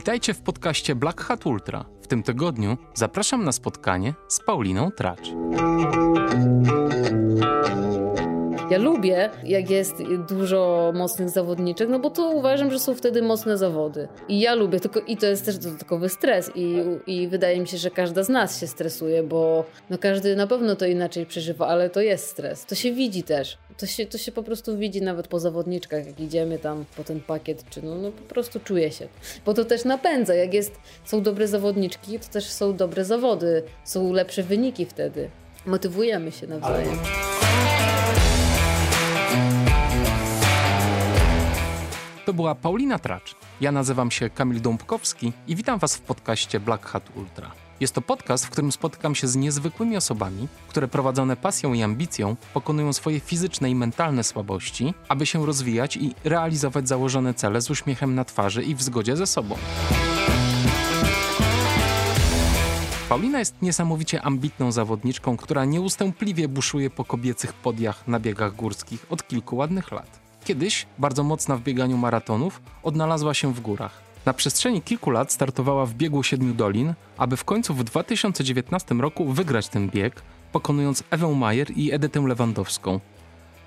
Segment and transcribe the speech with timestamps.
[0.00, 1.84] Witajcie w podcaście Black Hat Ultra.
[2.02, 5.30] W tym tygodniu zapraszam na spotkanie z Pauliną Tracz.
[8.70, 9.94] Ja lubię, jak jest
[10.28, 14.08] dużo mocnych zawodniczek, no bo to uważam, że są wtedy mocne zawody.
[14.28, 16.50] I ja lubię, tylko i to jest też dodatkowy stres.
[16.54, 20.46] I, I wydaje mi się, że każda z nas się stresuje, bo no każdy na
[20.46, 22.66] pewno to inaczej przeżywa, ale to jest stres.
[22.66, 23.58] To się widzi też.
[23.78, 27.20] To się, to się po prostu widzi nawet po zawodniczkach, jak idziemy tam po ten
[27.20, 29.08] pakiet, czy no, no po prostu czuje się.
[29.46, 30.34] Bo to też napędza.
[30.34, 30.72] Jak jest,
[31.04, 33.62] są dobre zawodniczki, to też są dobre zawody.
[33.84, 35.30] Są lepsze wyniki wtedy.
[35.66, 36.98] Motywujemy się nawzajem.
[42.24, 43.36] To była Paulina Tracz.
[43.60, 47.50] Ja nazywam się Kamil Dąbkowski i witam Was w podcaście Black Hat Ultra.
[47.80, 52.36] Jest to podcast, w którym spotykam się z niezwykłymi osobami, które prowadzone pasją i ambicją
[52.54, 58.14] pokonują swoje fizyczne i mentalne słabości, aby się rozwijać i realizować założone cele z uśmiechem
[58.14, 59.56] na twarzy i w zgodzie ze sobą.
[63.08, 69.28] Paulina jest niesamowicie ambitną zawodniczką, która nieustępliwie buszuje po kobiecych podiach na biegach górskich od
[69.28, 70.19] kilku ładnych lat.
[70.44, 74.02] Kiedyś, bardzo mocna w bieganiu maratonów, odnalazła się w górach.
[74.26, 79.32] Na przestrzeni kilku lat startowała w biegu Siedmiu Dolin, aby w końcu w 2019 roku
[79.32, 83.00] wygrać ten bieg, pokonując Ewę Majer i Edytę Lewandowską.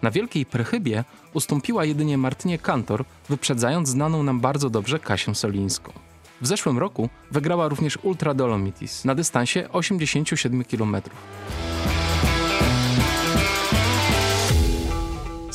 [0.01, 5.91] Na wielkiej prechybie ustąpiła jedynie Martynie Kantor, wyprzedzając znaną nam bardzo dobrze Kasię Solińską.
[6.41, 10.95] W zeszłym roku wygrała również Ultra Dolomitis na dystansie 87 km.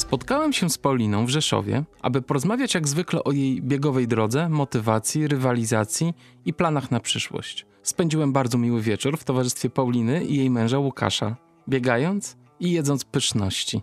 [0.09, 5.29] Spotkałem się z Pauliną w Rzeszowie, aby porozmawiać jak zwykle o jej biegowej drodze, motywacji,
[5.29, 6.15] rywalizacji
[6.45, 7.67] i planach na przyszłość.
[7.83, 11.37] Spędziłem bardzo miły wieczór w towarzystwie Pauliny i jej męża Łukasza,
[11.69, 13.83] biegając i jedząc pyszności.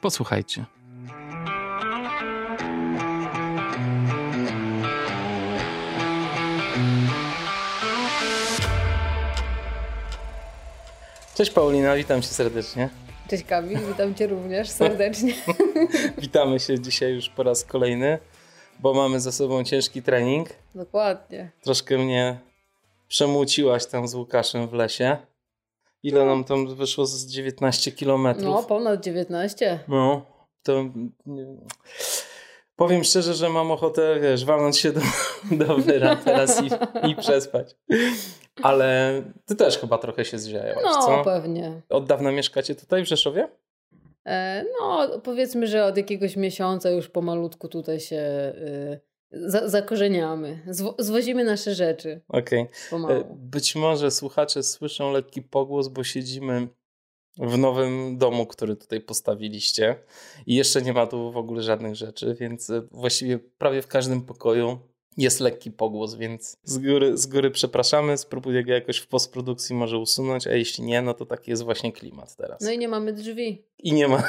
[0.00, 0.64] Posłuchajcie.
[11.34, 12.90] Cześć Paulina, witam cię serdecznie.
[13.32, 15.34] Cześć Kamil, witam Cię również serdecznie.
[16.18, 18.18] Witamy się dzisiaj już po raz kolejny,
[18.80, 20.48] bo mamy za sobą ciężki trening.
[20.74, 21.50] Dokładnie.
[21.62, 22.38] Troszkę mnie
[23.08, 25.16] przemłóciłaś tam z Łukaszem w lesie.
[26.02, 26.26] Ile no.
[26.26, 28.44] nam tam wyszło z 19 kilometrów?
[28.44, 29.80] No, ponad 19.
[29.88, 30.26] No,
[30.62, 30.84] to...
[32.76, 35.00] Powiem szczerze, że mam ochotę, wiesz, walnąć się do,
[35.64, 36.70] do wyra teraz i,
[37.10, 37.76] i przespać.
[38.62, 41.16] Ale ty też chyba trochę się zwijałaś, no, co?
[41.16, 41.80] No, pewnie.
[41.88, 43.48] Od dawna mieszkacie tutaj w Rzeszowie?
[44.26, 49.00] E, no, powiedzmy, że od jakiegoś miesiąca już pomalutku tutaj się y,
[49.32, 50.58] za, zakorzeniamy.
[50.68, 52.20] Zwo, zwozimy nasze rzeczy.
[52.28, 52.68] Okej.
[52.92, 53.16] Okay.
[53.16, 56.68] E, być może słuchacze słyszą lekki pogłos, bo siedzimy
[57.38, 59.96] w nowym domu, który tutaj postawiliście
[60.46, 64.22] i jeszcze nie ma tu w ogóle żadnych rzeczy, więc e, właściwie prawie w każdym
[64.22, 64.78] pokoju
[65.16, 69.98] jest lekki pogłos, więc z góry, z góry przepraszamy, spróbuję go jakoś w postprodukcji może
[69.98, 72.60] usunąć, a jeśli nie, no to taki jest właśnie klimat teraz.
[72.60, 73.64] No i nie mamy drzwi.
[73.78, 74.22] I nie ma,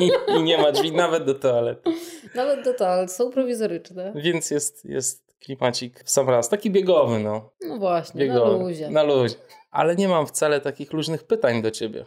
[0.00, 1.90] i, i nie ma drzwi nawet do toalety.
[2.34, 4.12] Nawet do toalet, są prowizoryczne.
[4.16, 7.50] Więc jest, jest klimacik w sam raz, taki biegowy no.
[7.68, 8.90] No właśnie, biegowy, na luzie.
[8.90, 9.34] Na luzie.
[9.70, 12.06] Ale nie mam wcale takich luźnych pytań do ciebie.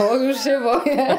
[0.00, 1.18] O, już się boję.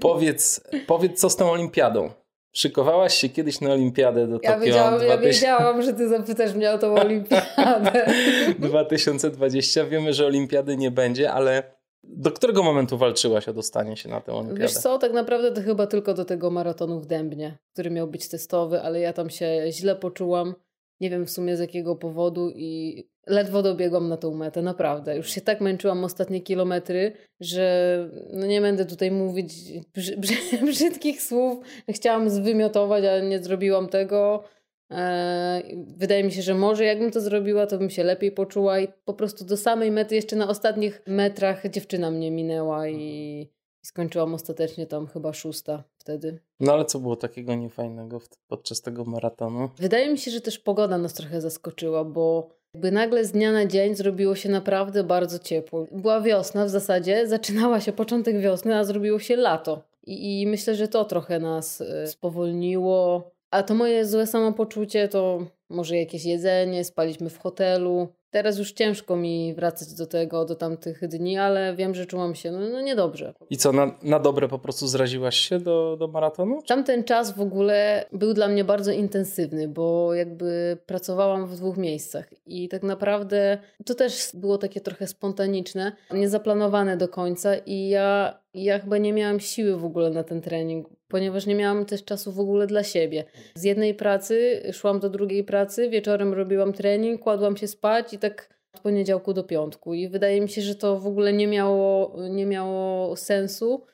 [0.00, 2.10] powiedz, powiedz, co z tą olimpiadą?
[2.52, 4.64] Szykowałaś się kiedyś na olimpiadę do ja Tokio?
[4.64, 5.24] Wiedziałam, 2000...
[5.24, 8.12] Ja wiedziałam, że ty zapytasz mnie o tą olimpiadę.
[8.58, 9.84] 2020.
[9.84, 11.77] Wiemy, że olimpiady nie będzie, ale
[12.08, 14.60] do którego momentu walczyłaś o dostanie się na tę olimpiadę?
[14.60, 18.28] Wiesz co, tak naprawdę to chyba tylko do tego maratonu w Dębnie, który miał być
[18.28, 20.54] testowy, ale ja tam się źle poczułam.
[21.00, 25.16] Nie wiem w sumie z jakiego powodu i ledwo dobiegłam na tą metę, naprawdę.
[25.16, 29.52] Już się tak męczyłam ostatnie kilometry, że no nie będę tutaj mówić
[29.94, 30.34] brzy, brzy,
[30.66, 31.58] brzydkich słów.
[31.90, 34.44] Chciałam zwymiotować, ale nie zrobiłam tego.
[34.90, 38.88] Eee, wydaje mi się, że może jakbym to zrobiła, to bym się lepiej poczuła i
[39.04, 43.48] po prostu do samej mety, jeszcze na ostatnich metrach dziewczyna mnie minęła i
[43.82, 46.38] skończyłam ostatecznie tam chyba szósta wtedy.
[46.60, 49.70] No ale co było takiego niefajnego podczas tego maratonu?
[49.78, 53.66] Wydaje mi się, że też pogoda nas trochę zaskoczyła, bo jakby nagle z dnia na
[53.66, 55.86] dzień zrobiło się naprawdę bardzo ciepło.
[55.92, 59.82] Była wiosna w zasadzie, zaczynała się początek wiosny, a zrobiło się lato.
[60.06, 63.30] I, i myślę, że to trochę nas y, spowolniło.
[63.50, 68.08] A to moje złe samopoczucie to może jakieś jedzenie, spaliśmy w hotelu.
[68.30, 72.50] Teraz już ciężko mi wracać do tego, do tamtych dni, ale wiem, że czułam się
[72.50, 73.34] no, no niedobrze.
[73.50, 76.62] I co, na, na dobre po prostu zraziłaś się do, do maratonu?
[76.66, 82.30] Tamten czas w ogóle był dla mnie bardzo intensywny, bo jakby pracowałam w dwóch miejscach
[82.46, 88.78] i tak naprawdę to też było takie trochę spontaniczne, niezaplanowane do końca i ja ja
[88.78, 92.40] chyba nie miałam siły w ogóle na ten trening, ponieważ nie miałam też czasu w
[92.40, 93.24] ogóle dla siebie.
[93.54, 98.58] Z jednej pracy szłam do drugiej pracy, wieczorem robiłam trening, kładłam się spać i tak
[98.74, 99.94] od poniedziałku do piątku.
[99.94, 103.84] I wydaje mi się, że to w ogóle nie miało, nie miało sensu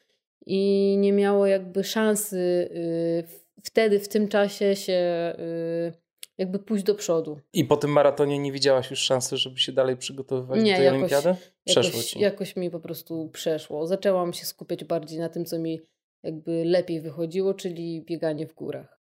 [0.46, 3.24] i nie miało jakby szansy y,
[3.62, 6.03] wtedy, w tym czasie się y,
[6.38, 7.40] jakby pójść do przodu.
[7.52, 10.84] I po tym maratonie nie widziałaś już szansy, żeby się dalej przygotowywać nie, do tej
[10.84, 11.36] jakoś, olimpiady?
[11.64, 12.20] Przeszło jakoś, ci.
[12.20, 13.86] jakoś mi po prostu przeszło.
[13.86, 15.80] Zaczęłam się skupiać bardziej na tym, co mi
[16.22, 19.00] jakby lepiej wychodziło, czyli bieganie w górach.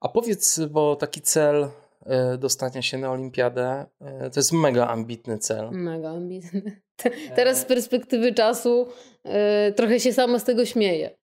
[0.00, 1.68] A powiedz, bo taki cel
[2.06, 5.70] e, dostania się na olimpiadę e, to jest mega ambitny cel.
[5.70, 6.80] Mega ambitny.
[7.36, 8.88] Teraz z perspektywy czasu
[9.24, 11.18] e, trochę się sama z tego śmieję.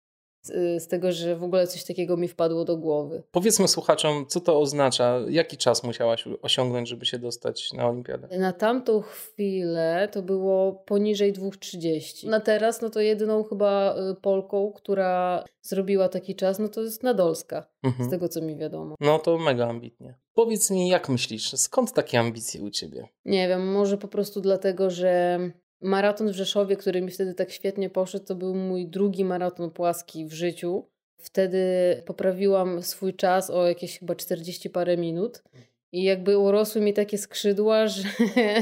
[0.49, 3.23] Y, z tego, że w ogóle coś takiego mi wpadło do głowy.
[3.31, 8.37] Powiedzmy słuchaczom, co to oznacza, jaki czas musiałaś osiągnąć, żeby się dostać na olimpiadę?
[8.37, 12.27] Na tamtą chwilę to było poniżej 2,30.
[12.27, 17.03] Na teraz, no to jedyną chyba y, Polką, która zrobiła taki czas, no to jest
[17.03, 18.09] Nadolska, mhm.
[18.09, 18.95] z tego co mi wiadomo.
[18.99, 20.15] No to mega ambitnie.
[20.33, 23.07] Powiedz mi, jak myślisz, skąd takie ambicje u ciebie?
[23.25, 25.39] Nie wiem, może po prostu dlatego, że
[25.81, 30.25] Maraton w Rzeszowie, który mi wtedy tak świetnie poszedł, to był mój drugi maraton płaski
[30.25, 30.85] w życiu.
[31.17, 31.59] Wtedy
[32.05, 35.43] poprawiłam swój czas o jakieś chyba 40 parę minut.
[35.91, 38.03] I jakby urosły mi takie skrzydła, że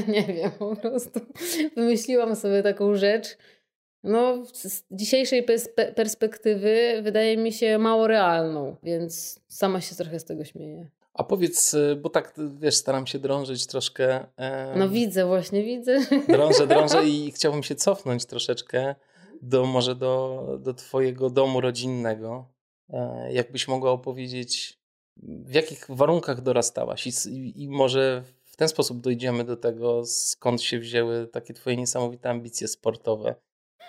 [0.08, 1.20] nie wiem, po prostu
[1.76, 3.36] wymyśliłam sobie taką rzecz.
[4.02, 5.46] No, z dzisiejszej
[5.96, 10.90] perspektywy wydaje mi się mało realną, więc sama się trochę z tego śmieję.
[11.14, 14.26] A powiedz, y, bo tak wiesz, staram się drążyć troszkę.
[14.76, 16.00] No widzę, właśnie widzę.
[16.28, 18.94] Drążę, drążę i chciałbym się cofnąć troszeczkę
[19.42, 22.48] do może do, do Twojego domu rodzinnego.
[22.88, 24.80] E, jakbyś mogła opowiedzieć,
[25.16, 30.78] w jakich warunkach dorastałaś i, i może w ten sposób dojdziemy do tego, skąd się
[30.78, 33.34] wzięły takie Twoje niesamowite ambicje sportowe.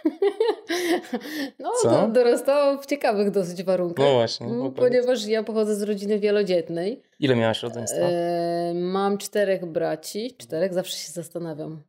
[1.59, 1.89] No, Co?
[1.89, 4.05] to dorastałam w ciekawych dosyć warunkach.
[4.05, 4.47] No właśnie.
[4.47, 7.01] Mm, ponieważ ja pochodzę z rodziny wielodzietnej.
[7.19, 7.99] Ile miałaś rodzeństwa?
[7.99, 10.35] E, mam czterech braci.
[10.37, 10.73] Czterech?
[10.73, 11.81] Zawsze się zastanawiam.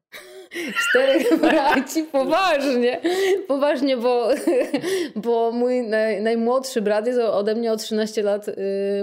[0.50, 3.00] Czterech braci, poważnie.
[3.48, 4.28] Poważnie, bo,
[5.24, 8.54] bo mój naj, najmłodszy brat jest ode mnie o 13 lat y,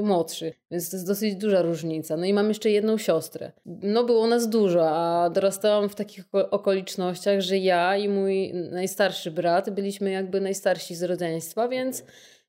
[0.01, 2.17] młodszy, więc to jest dosyć duża różnica.
[2.17, 3.51] No i mam jeszcze jedną siostrę.
[3.65, 9.69] No było nas dużo, a dorastałam w takich okolicznościach, że ja i mój najstarszy brat
[9.69, 12.03] byliśmy jakby najstarsi z rodzeństwa, więc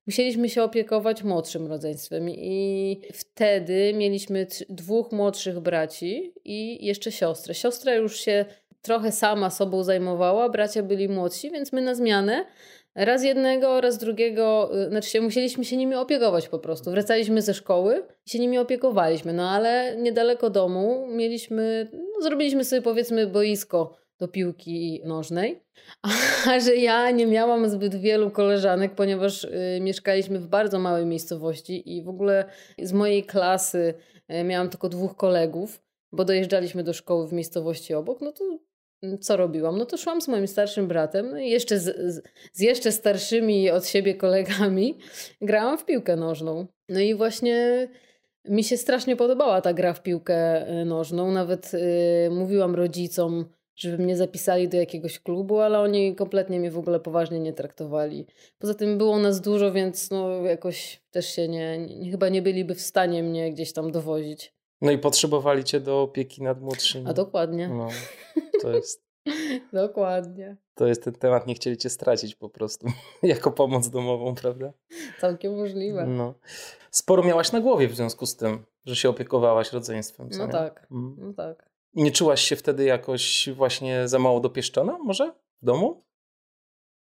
[0.07, 7.55] musieliśmy się opiekować młodszym rodzeństwem i wtedy mieliśmy dwóch młodszych braci i jeszcze siostrę.
[7.55, 8.45] Siostra już się
[8.85, 12.45] trochę sama sobą zajmowała, bracia byli młodsi, więc my na zmianę
[12.95, 16.91] raz jednego, raz drugiego, y, znaczy się, musieliśmy się nimi opiekować po prostu.
[16.91, 22.83] Wracaliśmy ze szkoły i się nimi opiekowaliśmy, no ale niedaleko domu mieliśmy, no, zrobiliśmy sobie
[22.83, 25.63] powiedzmy boisko do piłki nożnej,
[26.51, 31.97] a że ja nie miałam zbyt wielu koleżanek, ponieważ y, mieszkaliśmy w bardzo małej miejscowości
[31.97, 32.45] i w ogóle
[32.79, 33.95] z mojej klasy
[34.31, 35.83] y, miałam tylko dwóch kolegów,
[36.13, 38.59] bo dojeżdżaliśmy do szkoły w miejscowości obok, no to
[39.21, 39.79] co robiłam?
[39.79, 42.15] No to szłam z moim starszym bratem no i jeszcze z,
[42.53, 44.99] z, jeszcze starszymi od siebie kolegami
[45.41, 46.67] grałam w piłkę nożną.
[46.89, 47.89] No i właśnie
[48.49, 51.33] mi się strasznie podobała ta gra w piłkę y, nożną.
[51.33, 53.45] Nawet y, mówiłam rodzicom,
[53.77, 58.27] żeby mnie zapisali do jakiegoś klubu, ale oni kompletnie mnie w ogóle poważnie nie traktowali.
[58.59, 62.75] Poza tym było nas dużo, więc no jakoś też się nie, nie chyba nie byliby
[62.75, 64.54] w stanie mnie gdzieś tam dowozić.
[64.81, 67.07] No i potrzebowali cię do opieki nad młodszymi.
[67.09, 67.69] A dokładnie.
[67.69, 67.89] No,
[68.63, 69.05] to jest.
[69.73, 70.57] dokładnie.
[70.75, 72.87] To jest ten temat, nie chcieli cię stracić po prostu,
[73.23, 74.73] jako pomoc domową, prawda?
[75.21, 76.07] Całkiem możliwe.
[76.07, 76.35] No.
[76.91, 80.29] Sporo miałaś na głowie w związku z tym, że się opiekowałaś rodzeństwem.
[80.39, 80.53] no nie?
[80.53, 81.17] tak, mm.
[81.19, 81.71] no tak.
[81.95, 86.05] Nie czułaś się wtedy jakoś właśnie za mało dopieszczona może w domu?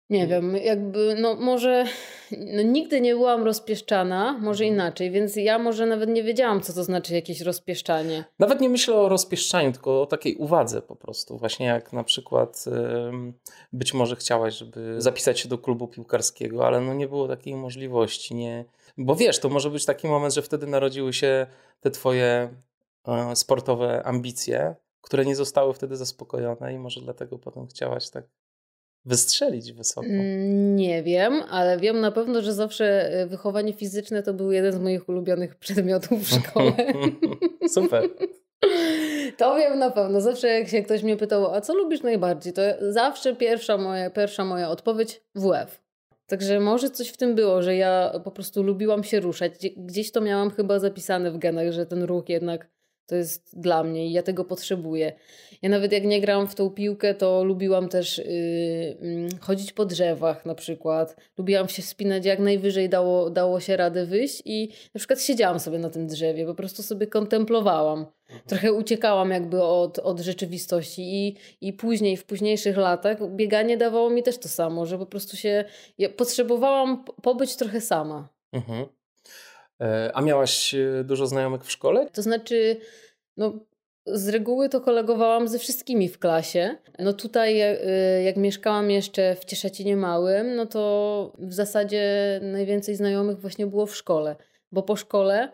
[0.09, 1.85] Nie wiem, jakby, no może
[2.31, 4.73] no, nigdy nie byłam rozpieszczana, może mhm.
[4.73, 8.23] inaczej, więc ja może nawet nie wiedziałam, co to znaczy jakieś rozpieszczanie.
[8.39, 11.37] Nawet nie myślę o rozpieszczaniu, tylko o takiej uwadze po prostu.
[11.37, 12.65] Właśnie jak na przykład
[13.73, 18.35] być może chciałaś, żeby zapisać się do klubu piłkarskiego, ale no nie było takiej możliwości.
[18.35, 18.65] Nie...
[18.97, 21.47] Bo wiesz, to może być taki moment, że wtedy narodziły się
[21.79, 22.49] te twoje
[23.07, 28.23] e, sportowe ambicje, które nie zostały wtedy zaspokojone i może dlatego potem chciałaś tak
[29.05, 30.07] wystrzelić wysoko?
[30.07, 34.73] Mm, nie wiem, ale wiem na pewno, że zawsze e, wychowanie fizyczne to był jeden
[34.73, 36.73] z moich ulubionych przedmiotów w szkole.
[37.75, 38.09] Super.
[39.37, 40.21] To wiem na pewno.
[40.21, 44.45] Zawsze jak się ktoś mnie pytał, a co lubisz najbardziej, to zawsze pierwsza moja, pierwsza
[44.45, 45.81] moja odpowiedź WF.
[46.27, 49.53] Także może coś w tym było, że ja po prostu lubiłam się ruszać.
[49.77, 52.69] Gdzieś to miałam chyba zapisane w genach, że ten ruch jednak
[53.09, 55.13] To jest dla mnie i ja tego potrzebuję.
[55.61, 60.45] Ja nawet jak nie grałam w tą piłkę, to lubiłam też yy, chodzić po drzewach
[60.45, 61.15] na przykład.
[61.37, 65.79] Lubiłam się wspinać jak najwyżej dało, dało się radę wyjść i na przykład siedziałam sobie
[65.79, 67.99] na tym drzewie, po prostu sobie kontemplowałam.
[67.99, 68.41] Mhm.
[68.47, 74.23] Trochę uciekałam jakby od, od rzeczywistości i, i później, w późniejszych latach bieganie dawało mi
[74.23, 75.65] też to samo, że po prostu się,
[75.97, 78.29] ja potrzebowałam pobyć trochę sama.
[78.53, 78.85] Mhm.
[79.81, 82.07] E, a miałaś e, dużo znajomych w szkole?
[82.13, 82.77] To znaczy,
[83.37, 83.53] no,
[84.05, 86.75] z reguły to kolegowałam ze wszystkimi w klasie.
[86.99, 87.77] No tutaj, e,
[88.23, 93.95] jak mieszkałam jeszcze w Cieszecinie Małym, no to w zasadzie najwięcej znajomych właśnie było w
[93.95, 94.35] szkole.
[94.71, 95.49] Bo po szkole,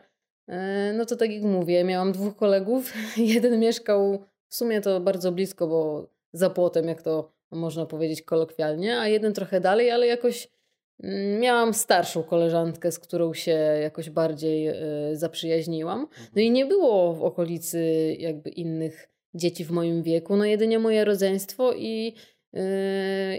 [0.94, 2.94] no to tak jak mówię, miałam dwóch kolegów.
[3.18, 9.00] Jeden mieszkał w sumie to bardzo blisko, bo za płotem, jak to można powiedzieć kolokwialnie,
[9.00, 10.48] a jeden trochę dalej, ale jakoś
[11.40, 14.74] miałam starszą koleżankę, z którą się jakoś bardziej y,
[15.18, 16.08] zaprzyjaźniłam.
[16.36, 21.06] No i nie było w okolicy jakby innych dzieci w moim wieku, no jedynie moje
[21.06, 22.14] rodzeństwo i
[22.56, 22.60] y,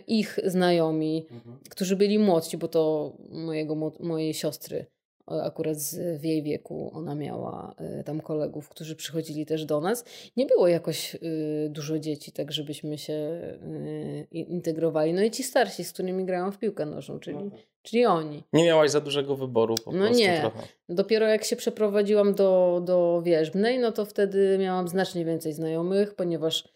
[0.07, 1.59] ich znajomi, mhm.
[1.71, 4.87] którzy byli młodsi, bo to mojego, mojej siostry
[5.27, 5.79] akurat
[6.19, 10.05] w jej wieku ona miała e, tam kolegów, którzy przychodzili też do nas.
[10.37, 15.13] Nie było jakoś y, dużo dzieci, tak żebyśmy się y, integrowali.
[15.13, 17.51] No i ci starsi, z którymi grałam w piłkę nożną, czyli, no.
[17.83, 18.43] czyli oni.
[18.53, 20.41] Nie miałaś za dużego wyboru po no prostu nie.
[20.41, 20.59] trochę.
[20.89, 26.76] Dopiero jak się przeprowadziłam do, do Wierzbnej, no to wtedy miałam znacznie więcej znajomych, ponieważ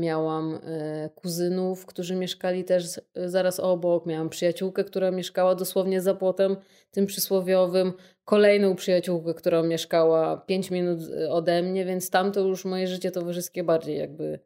[0.00, 4.06] miałam e, kuzynów, którzy mieszkali też zaraz obok.
[4.06, 6.56] Miałam przyjaciółkę, która mieszkała dosłownie za płotem
[6.90, 7.92] tym przysłowiowym.
[8.24, 13.10] Kolejną przyjaciółkę, która mieszkała 5 minut e, ode mnie, więc tam to już moje życie
[13.10, 14.38] towarzyskie bardziej jakby.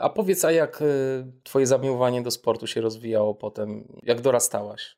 [0.00, 0.82] A powiedz, a jak
[1.42, 3.98] twoje zamiłowanie do sportu się rozwijało potem?
[4.02, 4.96] Jak dorastałaś?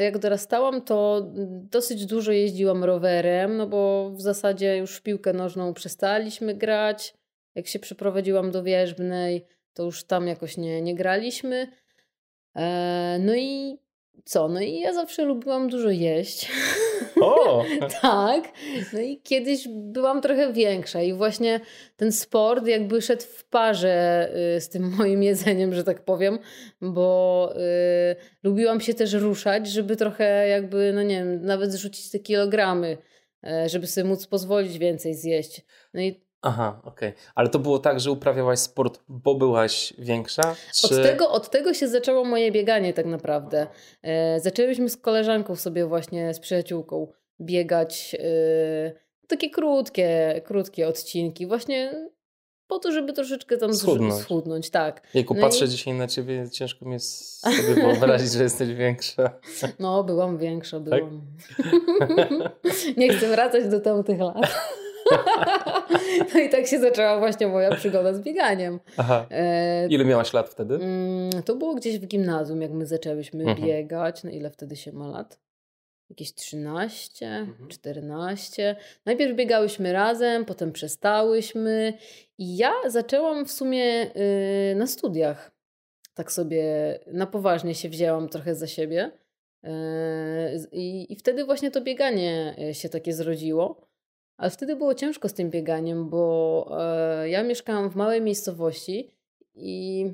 [0.00, 1.22] Jak dorastałam, to
[1.70, 7.14] dosyć dużo jeździłam rowerem, no bo w zasadzie już w piłkę nożną przestaliśmy grać.
[7.54, 11.68] Jak się przeprowadziłam do Wierzbnej, to już tam jakoś nie, nie graliśmy.
[12.56, 13.78] E, no i
[14.24, 14.48] co?
[14.48, 16.52] No i ja zawsze lubiłam dużo jeść.
[17.20, 17.64] O!
[18.02, 18.52] tak.
[18.92, 21.60] No i kiedyś byłam trochę większa i właśnie
[21.96, 26.38] ten sport jakby szedł w parze y, z tym moim jedzeniem, że tak powiem,
[26.80, 32.18] bo y, lubiłam się też ruszać, żeby trochę jakby, no nie wiem, nawet zrzucić te
[32.18, 32.98] kilogramy,
[33.44, 35.62] y, żeby sobie móc pozwolić więcej zjeść.
[35.94, 37.08] No i Aha, okej.
[37.08, 37.22] Okay.
[37.34, 40.56] Ale to było tak, że uprawiałaś sport, bo byłaś większa?
[40.74, 40.86] Czy...
[40.86, 43.66] Od, tego, od tego się zaczęło moje bieganie tak naprawdę.
[44.02, 47.06] E, zaczęłyśmy z koleżanką sobie właśnie, z przyjaciółką
[47.40, 48.92] biegać e,
[49.26, 51.46] takie krótkie, krótkie odcinki.
[51.46, 52.10] Właśnie
[52.66, 54.14] po to, żeby troszeczkę tam schudnąć.
[54.14, 55.02] schudnąć tak.
[55.14, 55.68] Jejku, no patrzę i...
[55.68, 59.30] dzisiaj na ciebie, ciężko mi jest sobie wyobrazić, że jesteś większa.
[59.78, 60.84] No, byłam większa, tak?
[60.84, 61.22] byłam.
[62.06, 62.96] Tak?
[62.96, 64.73] Nie chcę wracać do tamtych lat.
[66.34, 68.80] no i tak się zaczęła właśnie moja przygoda z bieganiem.
[68.96, 69.26] Aha.
[69.30, 70.74] E, ile miałaś lat wtedy?
[70.74, 73.68] Mm, to było gdzieś w gimnazjum, jak my zaczęłyśmy mhm.
[73.68, 74.24] biegać.
[74.24, 75.40] No ile wtedy się ma lat?
[76.10, 77.68] Jakieś 13, mhm.
[77.68, 78.76] 14.
[79.06, 81.92] Najpierw biegałyśmy razem, potem przestałyśmy.
[82.38, 85.50] I ja zaczęłam w sumie yy, na studiach.
[86.14, 86.64] Tak sobie
[87.06, 89.10] na poważnie się wzięłam trochę za siebie.
[89.62, 89.70] Yy,
[90.72, 93.93] I, I wtedy właśnie to bieganie y, się takie zrodziło.
[94.36, 99.10] Ale wtedy było ciężko z tym bieganiem, bo e, ja mieszkałam w małej miejscowości
[99.54, 100.06] i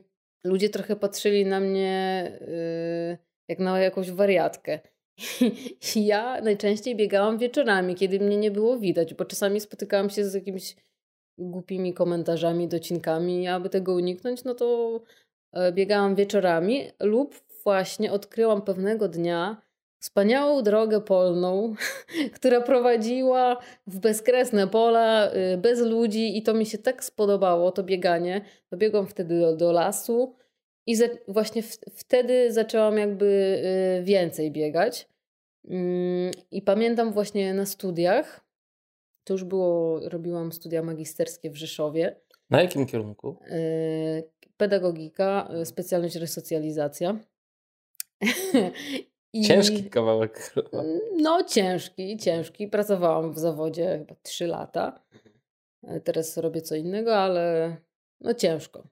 [0.44, 4.80] ludzie trochę patrzyli na mnie y, jak na jakąś wariatkę.
[5.96, 10.34] I ja najczęściej biegałam wieczorami, kiedy mnie nie było widać, bo czasami spotykałam się z
[10.34, 10.76] jakimiś
[11.38, 15.00] głupimi komentarzami, docinkami, aby tego uniknąć, no to
[15.52, 17.34] e, biegałam wieczorami lub
[17.64, 19.62] właśnie odkryłam pewnego dnia,
[20.00, 21.74] wspaniałą drogę polną,
[22.36, 27.82] która prowadziła w bezkresne pola, y, bez ludzi i to mi się tak spodobało, to
[27.82, 28.40] bieganie.
[28.70, 30.34] Dobiegłam wtedy do, do lasu
[30.86, 33.26] i za, właśnie w, wtedy zaczęłam jakby
[34.00, 35.08] y, więcej biegać.
[35.68, 38.44] Mm, I pamiętam właśnie na studiach,
[39.24, 42.16] to już było, robiłam studia magisterskie w Rzeszowie.
[42.50, 43.36] Na jakim kierunku?
[43.50, 44.24] Y,
[44.56, 47.18] pedagogika, specjalność resocjalizacja.
[49.32, 49.44] I...
[49.44, 50.54] Ciężki kawałek.
[51.16, 52.68] No, ciężki, ciężki.
[52.68, 55.00] Pracowałam w zawodzie chyba 3 lata.
[55.82, 57.76] E, teraz robię co innego, ale
[58.20, 58.86] no ciężko.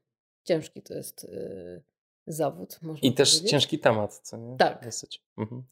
[0.45, 1.83] Ciężki to jest yy,
[2.27, 2.81] zawód.
[3.03, 4.57] I też ciężki temat, co nie?
[4.57, 4.85] Tak.
[4.85, 5.23] Dosyć.
[5.39, 5.63] Mhm.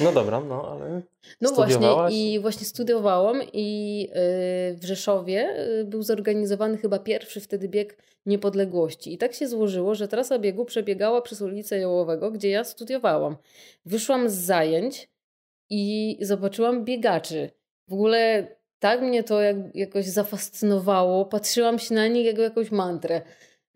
[0.00, 1.02] No dobra, no ale.
[1.40, 7.68] No właśnie, i właśnie studiowałam, i yy, w Rzeszowie yy, był zorganizowany chyba pierwszy wtedy
[7.68, 7.96] bieg
[8.26, 9.14] niepodległości.
[9.14, 13.36] I tak się złożyło, że trasa biegu przebiegała przez ulicę Jołowego, gdzie ja studiowałam.
[13.86, 15.08] Wyszłam z zajęć
[15.70, 17.50] i zobaczyłam biegaczy.
[17.88, 18.46] W ogóle
[18.78, 21.24] tak mnie to jak, jakoś zafascynowało.
[21.24, 23.22] Patrzyłam się na nich jako jakąś mantrę.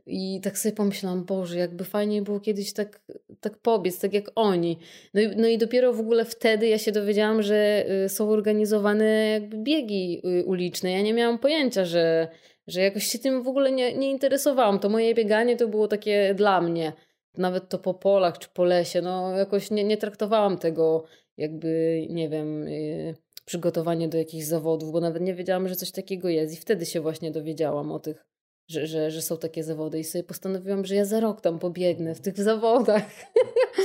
[0.09, 3.01] I tak sobie pomyślałam, Boże, jakby fajnie było kiedyś tak,
[3.41, 4.79] tak pobiec, tak jak oni.
[5.15, 9.31] No i, no i dopiero w ogóle wtedy ja się dowiedziałam, że y, są organizowane
[9.31, 10.93] jakby biegi y, uliczne.
[10.93, 12.29] Ja nie miałam pojęcia, że,
[12.67, 14.79] że jakoś się tym w ogóle nie, nie interesowałam.
[14.79, 16.93] To moje bieganie to było takie dla mnie.
[17.37, 21.05] Nawet to po polach czy po lesie, no jakoś nie, nie traktowałam tego
[21.37, 26.29] jakby, nie wiem, yy, przygotowanie do jakichś zawodów, bo nawet nie wiedziałam, że coś takiego
[26.29, 26.55] jest.
[26.55, 28.25] I wtedy się właśnie dowiedziałam o tych
[28.69, 32.15] że, że, że są takie zawody i sobie postanowiłam, że ja za rok tam pobiegnę
[32.15, 33.03] w tych zawodach.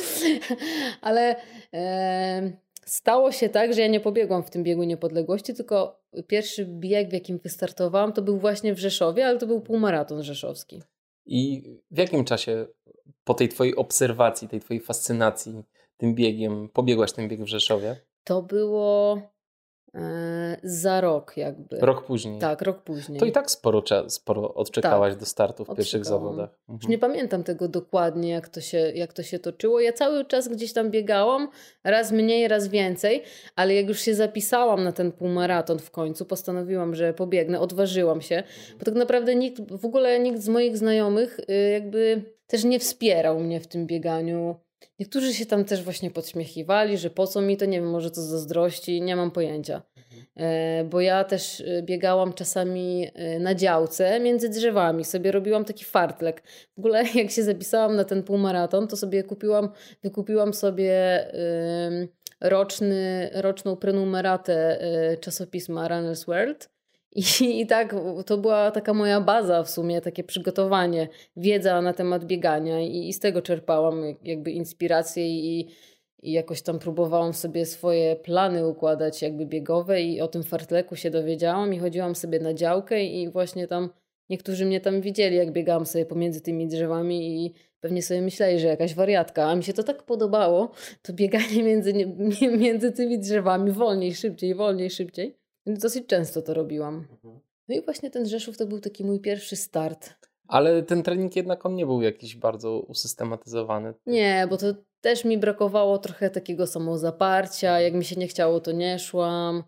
[1.01, 1.35] Ale
[1.73, 2.51] e,
[2.85, 7.13] stało się tak, że ja nie pobiegłam w tym biegu niepodległości, tylko pierwszy bieg, w
[7.13, 10.81] jakim wystartowałam, to był właśnie w Rzeszowie, ale to był półmaraton rzeszowski.
[11.25, 12.65] I w jakim czasie
[13.23, 15.63] po tej twojej obserwacji, tej twojej fascynacji
[15.97, 17.95] tym biegiem, pobiegłaś ten bieg w Rzeszowie?
[18.23, 19.21] To było
[20.63, 21.77] za rok jakby.
[21.79, 22.39] Rok później.
[22.39, 23.19] Tak, rok później.
[23.19, 26.49] To i tak sporo, sporo odczekałaś tak, do startu w pierwszych zawodach.
[26.49, 26.79] Mhm.
[26.81, 29.79] Już nie pamiętam tego dokładnie, jak to, się, jak to się toczyło.
[29.79, 31.47] Ja cały czas gdzieś tam biegałam,
[31.83, 33.23] raz mniej, raz więcej,
[33.55, 38.43] ale jak już się zapisałam na ten półmaraton w końcu, postanowiłam, że pobiegnę, odważyłam się,
[38.79, 43.39] bo tak naprawdę nikt, w ogóle nikt z moich znajomych y, jakby też nie wspierał
[43.39, 44.55] mnie w tym bieganiu
[44.99, 48.21] Niektórzy się tam też właśnie podśmiechiwali, że po co mi to, nie wiem, może to
[48.21, 49.81] zazdrości, nie mam pojęcia.
[50.35, 55.85] E, bo ja też e, biegałam czasami e, na działce między drzewami, sobie robiłam taki
[55.85, 56.43] fartlek.
[56.75, 59.69] W ogóle jak się zapisałam na ten półmaraton, to sobie kupiłam,
[60.03, 60.93] wykupiłam sobie
[62.41, 64.79] roczny, roczną prenumeratę
[65.21, 66.72] czasopisma Runner's World
[67.15, 67.23] i,
[67.61, 72.81] I tak to była taka moja baza w sumie, takie przygotowanie, wiedza na temat biegania
[72.81, 75.67] i, i z tego czerpałam jakby inspirację i,
[76.21, 81.09] i jakoś tam próbowałam sobie swoje plany układać jakby biegowe i o tym fartleku się
[81.09, 83.89] dowiedziałam i chodziłam sobie na działkę i właśnie tam
[84.29, 88.67] niektórzy mnie tam widzieli, jak biegałam sobie pomiędzy tymi drzewami i pewnie sobie myśleli, że
[88.67, 91.93] jakaś wariatka, a mi się to tak podobało, to bieganie między,
[92.57, 97.07] między tymi drzewami wolniej, szybciej, wolniej, szybciej więc dosyć często to robiłam.
[97.11, 97.39] Mhm.
[97.67, 100.15] No i właśnie ten Rzeszów to był taki mój pierwszy start.
[100.47, 103.93] Ale ten trening jednak on nie był jakiś bardzo usystematyzowany.
[104.05, 104.65] Nie, bo to
[105.01, 107.79] też mi brakowało trochę takiego samozaparcia.
[107.79, 109.63] Jak mi się nie chciało, to nie szłam.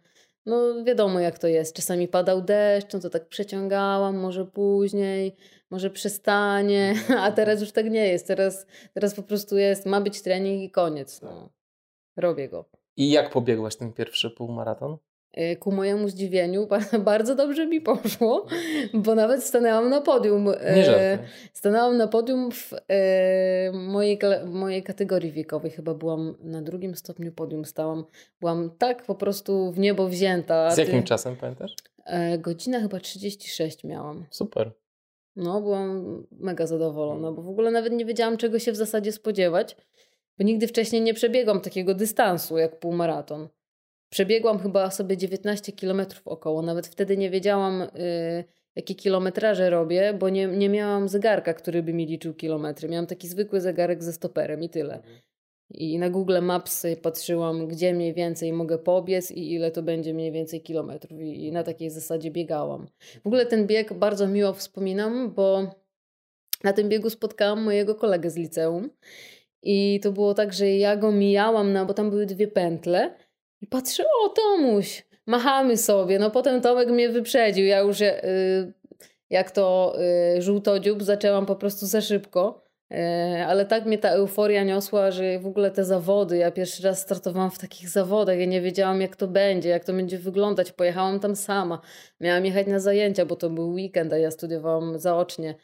[0.45, 1.75] No wiadomo jak to jest.
[1.75, 5.35] Czasami padał deszcz, no to tak przeciągałam, może później,
[5.71, 7.19] może przestanie, mhm.
[7.25, 8.27] a teraz już tak nie jest.
[8.27, 11.21] Teraz, teraz po prostu jest, ma być trening i koniec.
[11.21, 11.49] No.
[12.17, 12.65] Robię go.
[12.97, 14.97] I jak pobiegłaś ten pierwszy półmaraton?
[15.37, 16.67] Y, ku mojemu zdziwieniu
[16.99, 18.45] bardzo dobrze mi poszło,
[18.93, 20.47] bo nawet stanęłam na podium.
[20.49, 21.19] Y, Nie
[21.53, 22.77] stanęłam na podium w y,
[23.73, 25.71] mojej, mojej kategorii wiekowej.
[25.71, 28.05] Chyba byłam na drugim stopniu podium stałam.
[28.39, 30.71] Byłam tak po prostu w niebo wzięta.
[30.71, 31.75] Z jakim czasem pamiętasz?
[32.39, 34.25] Godzina chyba 36 miałam.
[34.29, 34.71] Super.
[35.35, 39.77] No, byłam mega zadowolona, bo w ogóle nawet nie wiedziałam, czego się w zasadzie spodziewać,
[40.37, 43.47] bo nigdy wcześniej nie przebiegłam takiego dystansu jak półmaraton.
[44.15, 46.61] Przebiegłam chyba sobie 19 kilometrów około.
[46.61, 47.87] Nawet wtedy nie wiedziałam, y,
[48.75, 52.89] jakie kilometraże robię, bo nie, nie miałam zegarka, który by mi liczył kilometry.
[52.89, 54.95] Miałam taki zwykły zegarek ze stoperem i tyle.
[54.95, 55.15] Mhm.
[55.69, 60.31] I na Google Maps patrzyłam, gdzie mniej więcej mogę pobiec i ile to będzie mniej
[60.31, 61.21] więcej kilometrów.
[61.21, 62.87] I, i na takiej zasadzie biegałam.
[63.23, 65.67] W ogóle ten bieg bardzo miło wspominam, bo
[66.63, 68.89] na tym biegu spotkałam mojego kolegę z liceum.
[69.63, 73.24] I to było tak, że ja go mijałam, na, bo tam były dwie pętle
[73.61, 76.19] i patrzę, o Tomuś, machamy sobie.
[76.19, 77.65] No potem Tomek mnie wyprzedził.
[77.65, 78.73] Ja już y,
[79.29, 79.95] jak to
[80.37, 82.65] y, żółtodziób zaczęłam po prostu za szybko.
[82.93, 82.97] Y,
[83.47, 87.51] ale tak mnie ta euforia niosła, że w ogóle te zawody, ja pierwszy raz startowałam
[87.51, 90.71] w takich zawodach, ja nie wiedziałam jak to będzie, jak to będzie wyglądać.
[90.71, 91.81] Pojechałam tam sama.
[92.19, 95.55] Miałam jechać na zajęcia, bo to był weekend, a ja studiowałam zaocznie.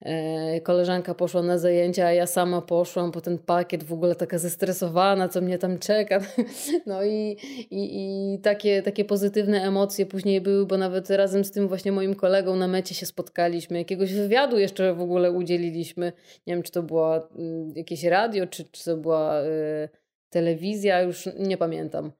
[0.00, 4.38] E, koleżanka poszła na zajęcia, a ja sama poszłam po ten pakiet, w ogóle taka
[4.38, 6.20] zestresowana, co mnie tam czeka.
[6.86, 7.36] No i,
[7.70, 12.14] i, i takie, takie pozytywne emocje później były, bo nawet razem z tym właśnie moim
[12.14, 13.78] kolegą na mecie się spotkaliśmy.
[13.78, 16.12] Jakiegoś wywiadu jeszcze w ogóle udzieliliśmy.
[16.46, 19.88] Nie wiem, czy to była mm, jakieś radio, czy, czy to była y,
[20.30, 22.12] telewizja, już nie pamiętam.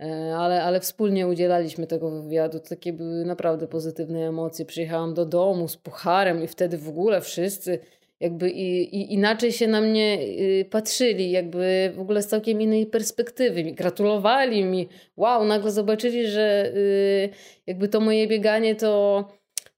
[0.00, 2.60] E, ale, ale wspólnie udzielaliśmy tego wywiadu.
[2.60, 4.64] Takie były naprawdę pozytywne emocje.
[4.64, 7.78] Przyjechałam do domu z pucharem i wtedy w ogóle wszyscy
[8.20, 12.86] jakby i, i inaczej się na mnie y, patrzyli, jakby w ogóle z całkiem innej
[12.86, 13.62] perspektywy.
[13.62, 14.88] Gratulowali mi.
[15.16, 17.28] Wow, nagle zobaczyli, że y,
[17.66, 19.24] jakby to moje bieganie to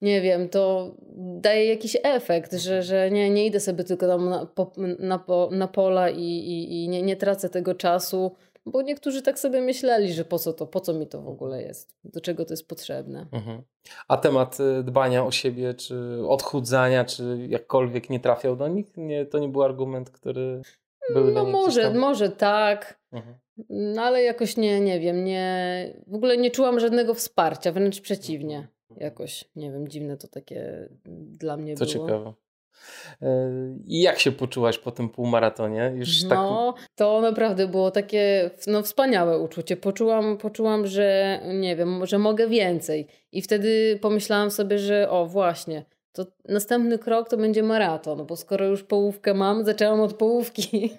[0.03, 4.47] nie wiem, to daje jakiś efekt, że, że nie, nie idę sobie tylko tam na,
[4.99, 8.33] na, na pola i, i, i nie, nie tracę tego czasu
[8.71, 11.63] Bo niektórzy tak sobie myśleli, że po co to, po co mi to w ogóle
[11.63, 13.27] jest, do czego to jest potrzebne.
[13.33, 13.63] Mhm.
[14.09, 18.97] A temat y, dbania o siebie, czy odchudzania, czy jakkolwiek nie trafiał do nich?
[18.97, 20.63] Nie, to nie był argument, który
[21.15, 23.35] był No może, może tak, Mhm.
[23.69, 28.69] no ale jakoś nie, nie wiem, nie, w ogóle nie czułam żadnego wsparcia, wręcz przeciwnie.
[28.97, 31.93] Jakoś, nie wiem, dziwne to takie dla mnie To było.
[32.07, 32.33] ciekawe.
[33.23, 33.27] Y,
[33.87, 35.93] I jak się poczułaś po tym półmaratonie?
[35.97, 39.77] Już tak No, to naprawdę było takie no, wspaniałe uczucie.
[39.77, 43.07] Poczułam, poczułam, że nie wiem, że mogę więcej.
[43.33, 48.67] I wtedy pomyślałam sobie, że o właśnie, to następny krok to będzie maraton, bo skoro
[48.67, 50.93] już połówkę mam, zaczęłam od połówki,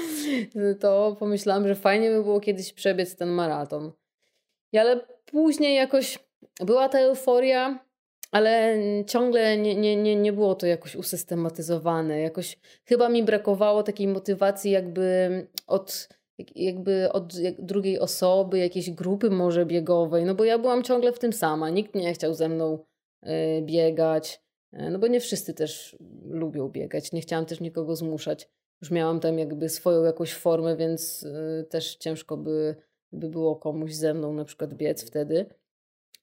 [0.80, 3.92] to pomyślałam, że fajnie by było kiedyś przebiec ten maraton.
[4.72, 6.18] I ale później jakoś
[6.60, 7.84] była ta euforia,
[8.32, 12.20] ale ciągle nie, nie, nie, nie było to jakoś usystematyzowane.
[12.20, 16.08] Jakoś chyba mi brakowało takiej motywacji jakby od,
[16.54, 21.32] jakby od drugiej osoby, jakiejś grupy może biegowej, no bo ja byłam ciągle w tym
[21.32, 21.70] sama.
[21.70, 22.78] Nikt nie chciał ze mną
[23.22, 23.28] y,
[23.62, 24.42] biegać,
[24.72, 27.12] y, no bo nie wszyscy też lubią biegać.
[27.12, 28.48] Nie chciałam też nikogo zmuszać.
[28.82, 32.76] Już miałam tam jakby swoją jakąś formę, więc y, też ciężko by,
[33.12, 35.46] by było komuś ze mną na przykład biec wtedy.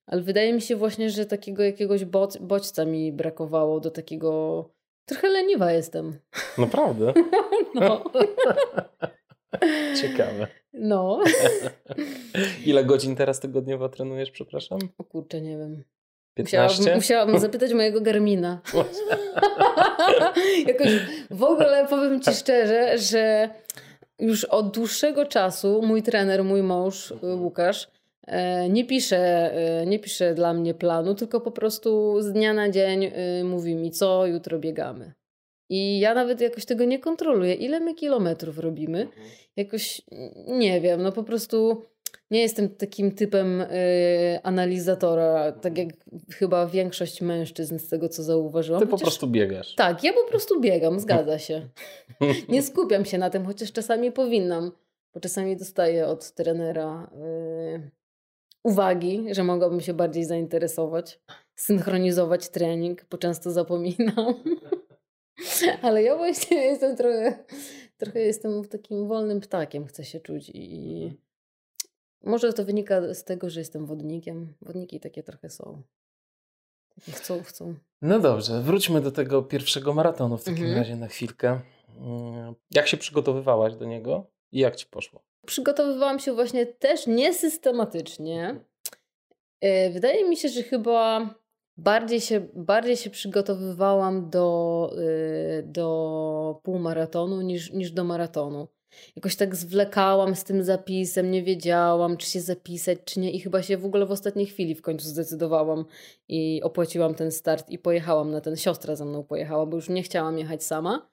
[0.09, 4.69] Ale wydaje mi się właśnie, że takiego jakiegoś bod, bodźca mi brakowało do takiego.
[5.05, 6.19] Trochę leniwa jestem.
[6.57, 7.13] Naprawdę?
[7.75, 8.03] No.
[10.01, 10.47] Ciekawe.
[10.73, 11.19] no.
[12.65, 14.79] Ile godzin teraz tygodniowo trenujesz, przepraszam?
[14.97, 15.83] O kurczę, nie wiem.
[16.33, 16.77] 15?
[16.77, 18.61] Musiałabym, musiałabym zapytać mojego Garmina.
[20.67, 20.87] Jakoś
[21.31, 23.49] w ogóle powiem ci szczerze, że
[24.19, 27.98] już od dłuższego czasu mój trener, mój mąż y, Łukasz e,
[28.69, 33.03] nie pisze, e, nie pisze dla mnie planu, tylko po prostu z dnia na dzień
[33.05, 35.13] y, mówi mi, co jutro biegamy.
[35.69, 37.53] I ja nawet jakoś tego nie kontroluję.
[37.53, 39.07] Ile my kilometrów robimy?
[39.55, 40.01] Jakoś
[40.47, 41.85] nie wiem, no po prostu
[42.31, 43.63] nie jestem takim typem
[44.43, 45.87] analizatora, tak jak
[46.33, 48.81] chyba większość mężczyzn z tego co zauważyłam.
[48.81, 49.75] Ty po Chociaż- prostu biegasz.
[49.75, 51.67] Tak, ja po prostu biegam, zgadza się.
[52.49, 54.71] Nie skupiam się na tym, chociaż czasami powinnam,
[55.13, 57.09] bo czasami dostaję od trenera
[57.75, 57.91] y,
[58.63, 61.19] uwagi, że mogłabym się bardziej zainteresować,
[61.55, 64.33] synchronizować trening, bo często zapominam.
[65.81, 67.43] Ale ja właśnie jestem trochę,
[67.97, 71.11] trochę jestem takim wolnym ptakiem, chcę się czuć i
[72.23, 74.53] może to wynika z tego, że jestem wodnikiem.
[74.61, 75.81] Wodniki takie trochę są.
[76.95, 77.75] Takie chcą, chcą.
[78.01, 80.77] No dobrze, wróćmy do tego pierwszego maratonu w takim Mhm.
[80.77, 81.59] razie na chwilkę.
[81.97, 85.21] Mm, Jak się przygotowywałaś do niego i jak ci poszło?
[85.45, 88.59] Przygotowywałam się właśnie też niesystematycznie.
[89.61, 91.29] E, Wydaje mi się, że chyba
[91.79, 98.67] bardziej się, bardziej się przygotowywałam do, y, do półmaratonu niż, niż do maratonu.
[99.15, 103.31] Jakoś tak zwlekałam z tym zapisem, nie wiedziałam, czy się zapisać, czy nie.
[103.31, 105.85] I chyba się w ogóle w ostatniej chwili w końcu zdecydowałam
[106.27, 108.55] i opłaciłam ten start i pojechałam na ten.
[108.55, 111.09] Siostra ze mną pojechała, bo już nie chciałam jechać sama.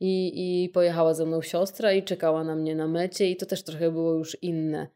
[0.00, 0.32] I,
[0.64, 3.90] I pojechała ze mną siostra i czekała na mnie na mecie, i to też trochę
[3.90, 4.86] było już inne.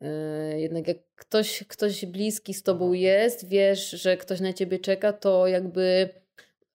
[0.00, 5.12] Yy, Jednak jak ktoś, ktoś bliski z tobą jest, wiesz, że ktoś na ciebie czeka,
[5.12, 6.08] to jakby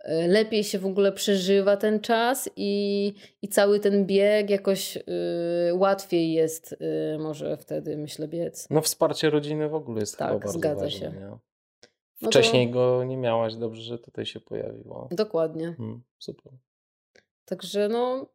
[0.07, 5.03] yy, lepiej się w ogóle przeżywa ten czas i, i cały ten bieg jakoś yy,
[5.73, 6.75] łatwiej jest
[7.11, 8.67] yy, może wtedy, myślę, biec.
[8.69, 11.11] No wsparcie rodziny w ogóle jest Tak, chyba bardzo zgadza ważne, się.
[11.19, 11.25] Nie?
[11.25, 11.39] No
[12.21, 15.09] to- Wcześniej go nie miałaś, dobrze, że tutaj się pojawiło.
[15.11, 15.73] Dokładnie.
[15.77, 16.53] Hmm, super.
[17.51, 18.29] Także no,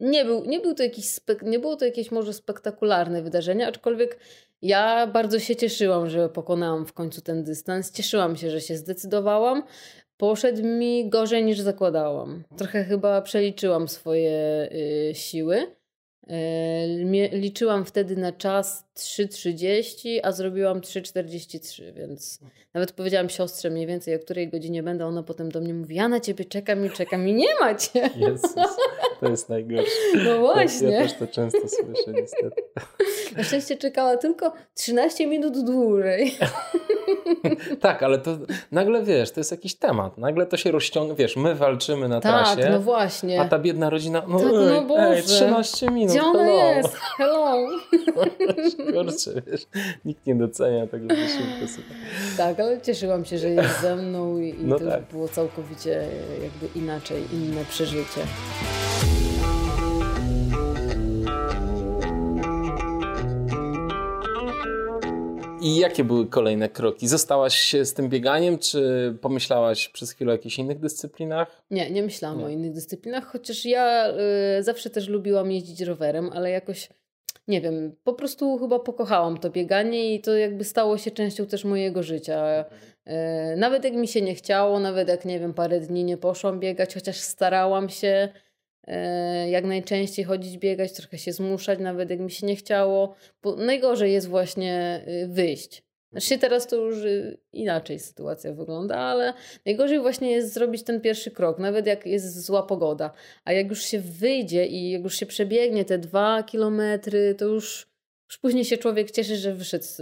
[0.00, 1.06] nie, był, nie, był to jakiś
[1.42, 4.18] nie było to jakieś może spektakularne wydarzenie, aczkolwiek
[4.62, 7.92] ja bardzo się cieszyłam, że pokonałam w końcu ten dystans.
[7.92, 9.62] Cieszyłam się, że się zdecydowałam.
[10.16, 12.44] Poszedł mi gorzej niż zakładałam.
[12.56, 14.68] Trochę chyba przeliczyłam swoje
[15.10, 15.76] y, siły.
[16.30, 22.38] Y, mie- liczyłam wtedy na czas 3.30, a zrobiłam 3.43, więc
[22.74, 25.06] nawet powiedziałam siostrze mniej więcej o której godzinie będę.
[25.06, 28.10] Ona potem do mnie mówi: Ja na ciebie czekam i czekam i nie ma cię.
[28.16, 28.54] Jezus,
[29.20, 29.90] to jest najgorsze.
[30.24, 30.88] No właśnie.
[30.88, 32.62] Ja też to często słyszę niestety.
[33.36, 36.32] Na szczęście czekała tylko 13 minut dłużej.
[37.80, 38.38] tak, ale to
[38.72, 40.18] nagle wiesz, to jest jakiś temat.
[40.18, 43.40] Nagle to się rozciąga, wiesz, my walczymy na Tak, trasie, no właśnie.
[43.40, 45.22] a ta biedna rodzina, no, Tak, no ej, ej, Boże.
[45.22, 46.74] 13 minut, Gdzie ona hello.
[46.74, 46.96] jest?
[47.16, 47.56] Hello.
[48.92, 49.62] Kurczę, wiesz,
[50.04, 51.66] nikt nie docenia tego wysiłku.
[51.74, 51.96] słuchaj.
[52.36, 55.00] Tak, ale cieszyłam się, że jest ze mną i, i No to tak.
[55.00, 56.06] już było całkowicie
[56.42, 58.20] jakby inaczej, inne przeżycie.
[65.62, 67.08] I jakie były kolejne kroki?
[67.08, 71.62] Zostałaś się z tym bieganiem, czy pomyślałaś przez chwilę o jakichś innych dyscyplinach?
[71.70, 72.44] Nie, nie myślałam Nie.
[72.44, 74.12] o innych dyscyplinach, chociaż ja
[74.58, 76.88] y, zawsze też lubiłam jeździć rowerem, ale jakoś
[77.48, 81.64] nie wiem, po prostu chyba pokochałam to bieganie i to jakby stało się częścią też
[81.64, 82.64] mojego życia.
[83.04, 86.60] E, nawet jak mi się nie chciało, nawet jak nie wiem, parę dni nie poszłam
[86.60, 88.28] biegać, chociaż starałam się
[89.50, 93.14] jak najczęściej chodzić biegać, trochę się zmuszać, nawet jak mi się nie chciało.
[93.42, 95.82] Bo najgorzej jest właśnie y, wyjść.
[96.12, 99.34] Znaczy teraz to już y, inaczej sytuacja wygląda, ale
[99.66, 103.12] najgorzej właśnie jest zrobić ten pierwszy krok, nawet jak jest zła pogoda.
[103.44, 107.91] A jak już się wyjdzie i jak już się przebiegnie te dwa kilometry, to już,
[108.32, 109.96] już później się człowiek cieszy, że wyszedł z,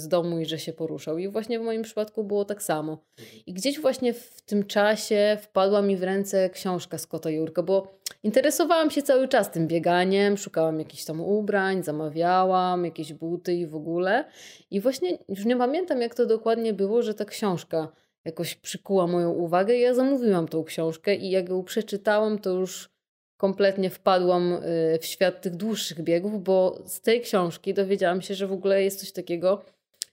[0.00, 1.18] z domu i że się poruszał.
[1.18, 2.98] I właśnie w moim przypadku było tak samo.
[3.46, 8.90] I gdzieś właśnie w tym czasie wpadła mi w ręce książka Scotta Jurka, bo interesowałam
[8.90, 14.24] się cały czas tym bieganiem, szukałam jakichś tam ubrań, zamawiałam jakieś buty i w ogóle.
[14.70, 17.92] I właśnie już nie pamiętam, jak to dokładnie było, że ta książka
[18.24, 19.76] jakoś przykuła moją uwagę.
[19.76, 22.97] I ja zamówiłam tą książkę i jak ją przeczytałam, to już
[23.38, 28.46] kompletnie wpadłam y, w świat tych dłuższych biegów, bo z tej książki dowiedziałam się, że
[28.46, 29.64] w ogóle jest coś takiego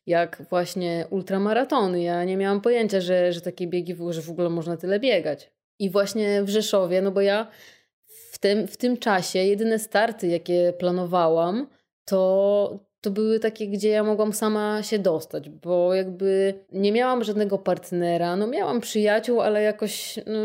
[0.06, 2.02] jak właśnie ultramaratony.
[2.02, 5.52] Ja nie miałam pojęcia, że, że takie biegi, że w ogóle można tyle biegać.
[5.80, 7.48] I właśnie w Rzeszowie, no bo ja
[8.32, 11.68] w tym, w tym czasie jedyne starty, jakie planowałam,
[12.06, 17.58] to, to były takie, gdzie ja mogłam sama się dostać, bo jakby nie miałam żadnego
[17.58, 18.36] partnera.
[18.36, 20.40] No miałam przyjaciół, ale jakoś no,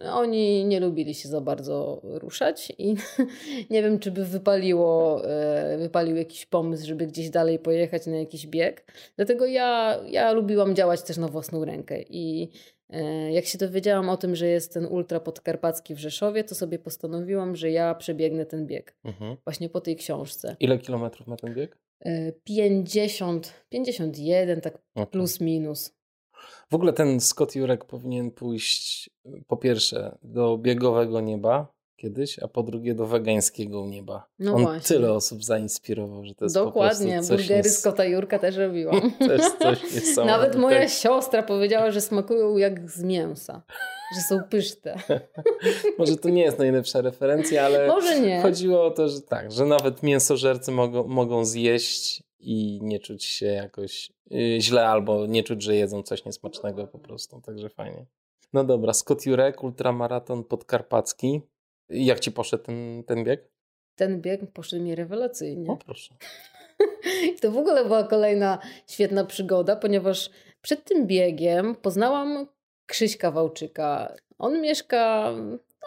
[0.00, 2.96] oni nie lubili się za bardzo ruszać i
[3.70, 8.46] nie wiem, czy by wypaliło, e, wypalił jakiś pomysł, żeby gdzieś dalej pojechać na jakiś
[8.46, 8.92] bieg.
[9.16, 12.50] Dlatego ja, ja lubiłam działać też na własną rękę i
[12.92, 16.78] E, jak się dowiedziałam o tym, że jest ten ultra podkarpacki w Rzeszowie, to sobie
[16.78, 18.96] postanowiłam, że ja przebiegnę ten bieg.
[19.04, 19.36] Mhm.
[19.44, 20.56] Właśnie po tej książce.
[20.60, 21.78] Ile kilometrów ma ten bieg?
[22.44, 25.06] 50, e, 51, tak okay.
[25.06, 25.99] plus minus.
[26.70, 29.10] W ogóle ten Scott Jurek powinien pójść
[29.46, 34.26] po pierwsze do biegowego nieba, kiedyś, a po drugie do wegańskiego nieba.
[34.38, 34.96] No On właśnie.
[34.96, 39.12] tyle osób zainspirował, że to jest Dokładnie, burgery kota Jurka też robiłam.
[39.18, 39.78] to jest coś.
[40.16, 43.62] Nawet moja siostra powiedziała, że smakują jak z mięsa.
[44.14, 44.94] Że są pyszne.
[45.98, 48.42] Może to nie jest najlepsza referencja, ale Może nie.
[48.42, 53.46] chodziło o to, że tak, że nawet mięsożercy mogą, mogą zjeść i nie czuć się
[53.46, 57.40] jakoś yy, źle albo nie czuć, że jedzą coś niesmacznego po prostu.
[57.40, 58.06] Także fajnie.
[58.52, 61.40] No dobra, Scott Jurek, ultramaraton podkarpacki.
[61.88, 63.48] Jak ci poszedł ten, ten bieg?
[63.94, 65.70] Ten bieg poszedł mi rewelacyjnie.
[65.70, 66.14] O proszę.
[67.40, 70.30] to w ogóle była kolejna świetna przygoda, ponieważ
[70.62, 72.46] przed tym biegiem poznałam
[72.86, 74.14] Krzyśka Wałczyka.
[74.38, 75.32] On mieszka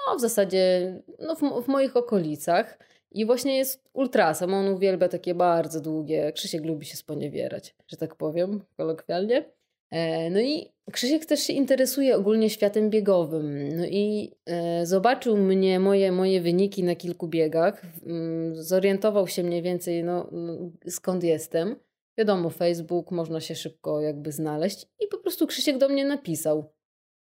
[0.08, 2.80] no, w zasadzie no, w, w moich okolicach
[3.14, 4.54] i właśnie jest ultrasem.
[4.54, 6.32] On uwielbia takie bardzo długie.
[6.32, 9.46] Krzysiek lubi się sponiewierać, że tak powiem kolokwialnie.
[9.92, 13.78] E, no i Krzysiek też się interesuje ogólnie światem biegowym.
[13.78, 17.82] No i e, zobaczył mnie, moje, moje wyniki na kilku biegach.
[18.06, 21.76] Mm, zorientował się mniej więcej, no, no, skąd jestem.
[22.18, 24.86] Wiadomo, Facebook, można się szybko jakby znaleźć.
[25.00, 26.73] I po prostu Krzysiek do mnie napisał.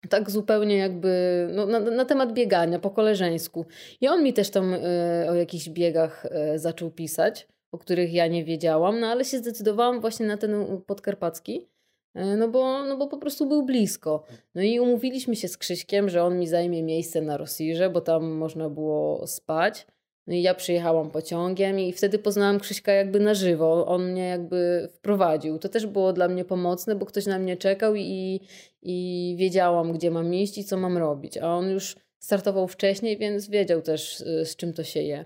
[0.10, 3.66] Tak zupełnie jakby no, na, na temat biegania, po koleżeńsku.
[4.02, 4.78] I on mi też tam e,
[5.30, 10.02] o jakichś biegach e, zaczął pisać, o których ja nie wiedziałam, no ale się zdecydowałam
[10.02, 11.68] właśnie na ten podkarpacki.
[12.16, 14.24] E, no bo, no bo po prostu był blisko.
[14.56, 18.32] No i umówiliśmy się z Krzyśkiem, że on mi zajmie miejsce na Rosirze, bo tam
[18.32, 19.88] można było spać.
[20.32, 23.88] No i ja przyjechałam pociągiem i wtedy poznałam Krzyśka jakby na żywo.
[23.88, 25.60] On mnie jakby wprowadził.
[25.60, 28.42] To też było dla mnie pomocne, bo ktoś na mnie czekał i,
[28.82, 31.38] i wiedziałam, gdzie mam iść i co mam robić.
[31.38, 35.26] A on już startował wcześniej, więc wiedział też, y, z czym to się je.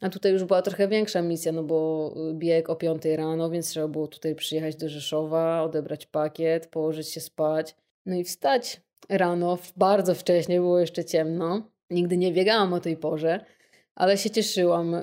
[0.00, 3.68] A tutaj już była trochę większa misja, no bo y, bieg o 5 rano, więc
[3.68, 7.76] trzeba było tutaj przyjechać do Rzeszowa, odebrać pakiet, położyć się spać.
[8.06, 11.62] No i wstać rano, bardzo wcześnie, było jeszcze ciemno.
[11.90, 13.44] Nigdy nie biegałam o tej porze,
[13.94, 15.00] ale się cieszyłam e,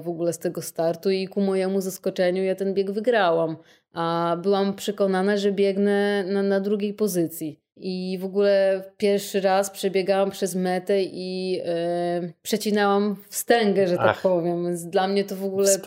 [0.00, 3.56] w ogóle z tego startu i ku mojemu zaskoczeniu ja ten bieg wygrałam.
[3.92, 7.60] A byłam przekonana, że biegnę na, na drugiej pozycji.
[7.76, 14.22] I w ogóle pierwszy raz przebiegałam przez metę i yy, przecinałam wstęgę, że tak Ach,
[14.22, 14.64] powiem.
[14.64, 15.78] Więc dla mnie to w ogóle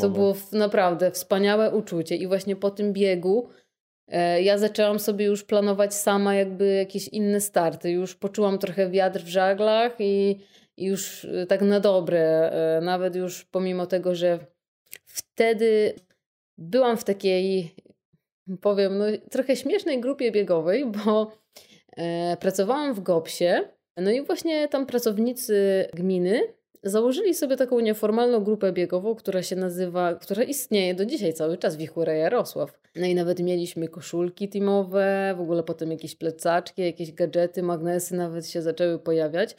[0.00, 2.16] to było naprawdę wspaniałe uczucie.
[2.16, 3.48] I właśnie po tym biegu
[4.08, 7.90] yy, ja zaczęłam sobie już planować sama jakby jakieś inne starty.
[7.90, 10.38] Już poczułam trochę wiatr w żaglach i,
[10.76, 12.52] i już yy, tak na dobre.
[12.82, 14.38] nawet już pomimo tego, że
[15.04, 15.94] wtedy
[16.58, 17.74] byłam w takiej
[18.60, 21.32] powiem, no, trochę śmiesznej grupie biegowej, bo
[21.96, 23.68] e, pracowałam w GOPSie.
[23.96, 30.14] No i właśnie tam pracownicy gminy założyli sobie taką nieformalną grupę biegową, która się nazywa,
[30.14, 32.78] która istnieje do dzisiaj cały czas, Wichura Jarosław.
[32.96, 38.48] No i nawet mieliśmy koszulki teamowe, w ogóle potem jakieś plecaczki, jakieś gadżety, magnesy nawet
[38.48, 39.56] się zaczęły pojawiać.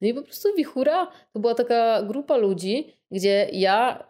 [0.00, 4.08] No i po prostu Wichura to była taka grupa ludzi, gdzie ja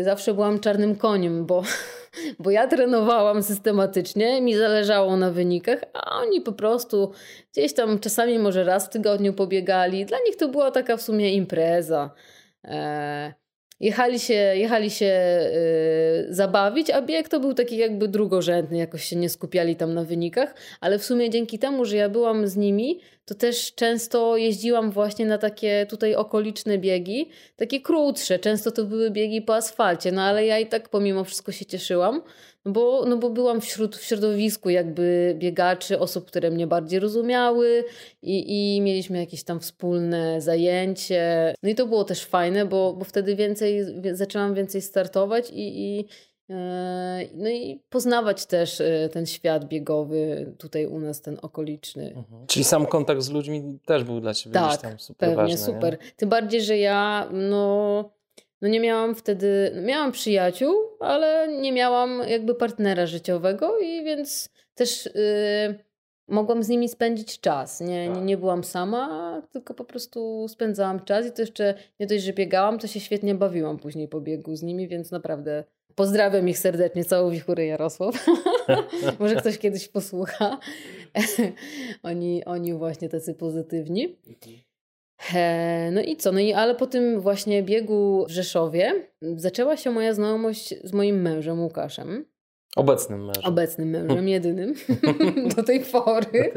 [0.00, 1.62] y, zawsze byłam czarnym koniem, bo,
[2.38, 7.12] bo ja trenowałam systematycznie, mi zależało na wynikach, a oni po prostu
[7.52, 10.06] gdzieś tam czasami może raz w tygodniu pobiegali.
[10.06, 12.10] Dla nich to była taka w sumie impreza.
[12.64, 13.34] E,
[13.80, 15.40] jechali się, jechali się
[16.26, 20.04] y, zabawić, a bieg to był taki jakby drugorzędny, jakoś się nie skupiali tam na
[20.04, 24.90] wynikach, ale w sumie dzięki temu, że ja byłam z nimi, to też często jeździłam
[24.90, 30.22] właśnie na takie tutaj okoliczne biegi, takie krótsze, często to były biegi po asfalcie, no
[30.22, 32.22] ale ja i tak pomimo wszystko się cieszyłam,
[32.64, 37.84] no bo, no bo byłam wśród, w środowisku jakby biegaczy, osób, które mnie bardziej rozumiały
[38.22, 41.54] i, i mieliśmy jakieś tam wspólne zajęcie.
[41.62, 46.04] No i to było też fajne, bo, bo wtedy więcej, zaczęłam więcej startować i, i
[47.34, 52.12] no i poznawać też e, ten świat biegowy tutaj u nas, ten okoliczny.
[52.16, 52.46] Mhm.
[52.46, 55.58] Czyli sam kontakt z ludźmi też był dla Ciebie tak, tam super pewnie, ważny.
[55.58, 55.92] super.
[55.92, 56.12] Nie?
[56.16, 58.04] Tym bardziej, że ja no
[58.60, 64.48] no nie miałam wtedy, no miałam przyjaciół, ale nie miałam jakby partnera życiowego i więc
[64.74, 65.78] też yy,
[66.28, 67.80] mogłam z nimi spędzić czas.
[67.80, 72.24] Nie, nie, nie byłam sama, tylko po prostu spędzałam czas i to jeszcze nie dość,
[72.24, 75.64] że biegałam, to się świetnie bawiłam później po biegu z nimi, więc naprawdę
[76.00, 78.26] pozdrawiam ich serdecznie, całą wichurę Jarosław.
[79.20, 80.58] Może ktoś kiedyś posłucha.
[82.02, 84.16] oni, oni właśnie tacy pozytywni.
[85.92, 86.32] No i co?
[86.32, 91.22] No i ale po tym właśnie biegu w Rzeszowie zaczęła się moja znajomość z moim
[91.22, 92.24] mężem Łukaszem.
[92.76, 93.44] Obecnym mężem.
[93.44, 94.74] Obecnym mężem, jedynym
[95.56, 96.52] do tej pory.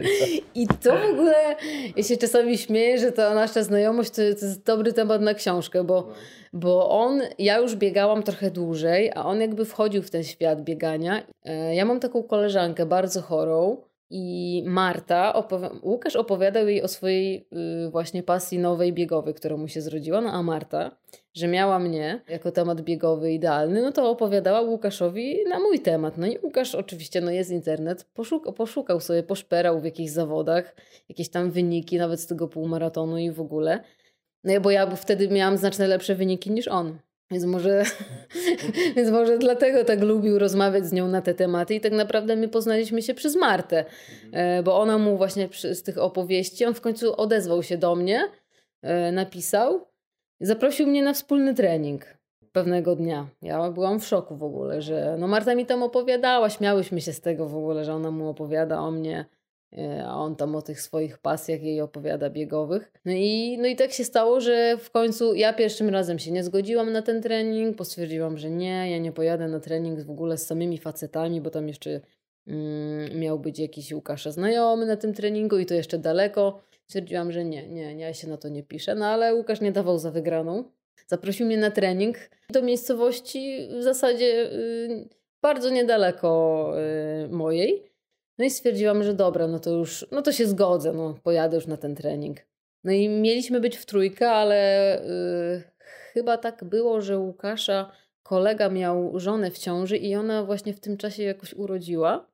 [0.56, 1.56] I to w ogóle,
[1.95, 5.84] ja się czasami śmieję, że ta nasza znajomość to, to jest dobry temat na książkę,
[5.84, 6.08] bo,
[6.54, 11.23] bo on, ja już biegałam trochę dłużej, a on jakby wchodził w ten świat biegania.
[11.43, 13.78] E, ja mam taką koleżankę bardzo chorą,
[14.15, 17.47] i Marta, opowi- Łukasz opowiadał jej o swojej
[17.86, 20.21] y, właśnie pasji nowej biegowej, która mu się zrodziła.
[20.21, 20.91] No a Marta,
[21.34, 26.17] że miała mnie jako temat biegowy idealny, no to opowiadała Łukaszowi na mój temat.
[26.17, 30.76] No i Łukasz oczywiście, no jest internet, poszuk- poszukał sobie, poszperał w jakichś zawodach,
[31.10, 33.84] jakieś tam wyniki nawet z tego półmaratonu i w ogóle.
[34.43, 36.97] No bo ja wtedy miałam znacznie lepsze wyniki niż on.
[37.31, 37.83] Więc może,
[38.95, 42.47] więc może dlatego tak lubił rozmawiać z nią na te tematy i tak naprawdę my
[42.47, 43.86] poznaliśmy się przez Martę,
[44.31, 48.29] e, bo ona mu właśnie z tych opowieści, on w końcu odezwał się do mnie,
[48.81, 49.88] e, napisał,
[50.41, 52.05] zaprosił mnie na wspólny trening
[52.51, 53.27] pewnego dnia.
[53.41, 57.21] Ja byłam w szoku w ogóle, że no Marta mi tam opowiadała, śmiałyśmy się z
[57.21, 59.25] tego w ogóle, że ona mu opowiada o mnie,
[60.05, 62.91] a on tam o tych swoich pasjach jej opowiada biegowych.
[63.05, 66.43] No i, no i tak się stało, że w końcu ja pierwszym razem się nie
[66.43, 70.45] zgodziłam na ten trening, postwierdziłam, że nie, ja nie pojadę na trening w ogóle z
[70.45, 72.01] samymi facetami, bo tam jeszcze
[72.47, 76.62] mm, miał być jakiś Łukasza znajomy na tym treningu i to jeszcze daleko.
[76.88, 79.71] Stwierdziłam, że nie, nie, nie, ja się na to nie piszę, no ale Łukasz nie
[79.71, 80.63] dawał za wygraną.
[81.07, 82.17] Zaprosił mnie na trening
[82.49, 85.09] do miejscowości w zasadzie y,
[85.41, 86.73] bardzo niedaleko
[87.25, 87.92] y, mojej.
[88.37, 91.67] No i stwierdziłam, że dobra, no to już, no to się zgodzę, no pojadę już
[91.67, 92.37] na ten trening.
[92.83, 95.63] No i mieliśmy być w trójkę, ale yy,
[96.13, 97.91] chyba tak było, że Łukasza
[98.23, 102.33] kolega miał żonę w ciąży i ona właśnie w tym czasie jakoś urodziła.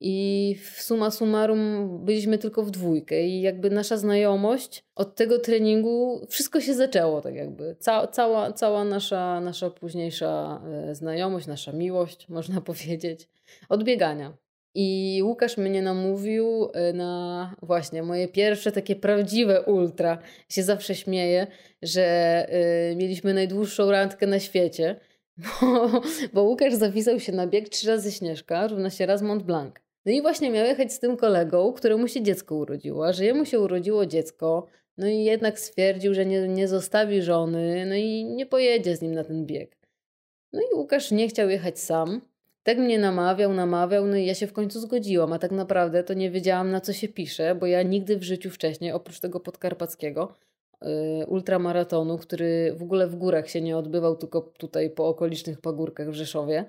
[0.00, 6.26] I w suma summarum byliśmy tylko w dwójkę i jakby nasza znajomość od tego treningu
[6.28, 7.76] wszystko się zaczęło tak jakby.
[7.78, 13.28] Ca cała, cała nasza, nasza późniejsza e, znajomość, nasza miłość, można powiedzieć,
[13.68, 14.41] od biegania.
[14.74, 20.18] I Łukasz mnie namówił y, na właśnie moje pierwsze takie prawdziwe ultra.
[20.48, 21.46] Się zawsze śmieję,
[21.82, 22.46] że
[22.92, 25.00] y, mieliśmy najdłuższą randkę na świecie,
[25.60, 26.00] bo,
[26.32, 29.74] bo Łukasz zapisał się na bieg trzy razy Śnieżka, równa się raz Mont Blanc.
[30.06, 33.44] No i właśnie miał jechać z tym kolegą, któremu się dziecko urodziło, a że jemu
[33.44, 38.46] się urodziło dziecko, no i jednak stwierdził, że nie, nie zostawi żony, no i nie
[38.46, 39.76] pojedzie z nim na ten bieg.
[40.52, 42.20] No i Łukasz nie chciał jechać sam,
[42.62, 46.14] tak mnie namawiał, namawiał, no i ja się w końcu zgodziłam, a tak naprawdę to
[46.14, 50.34] nie wiedziałam na co się pisze, bo ja nigdy w życiu wcześniej, oprócz tego podkarpackiego,
[50.82, 56.10] yy, ultramaratonu, który w ogóle w górach się nie odbywał, tylko tutaj po okolicznych pagórkach
[56.10, 56.64] w Rzeszowie,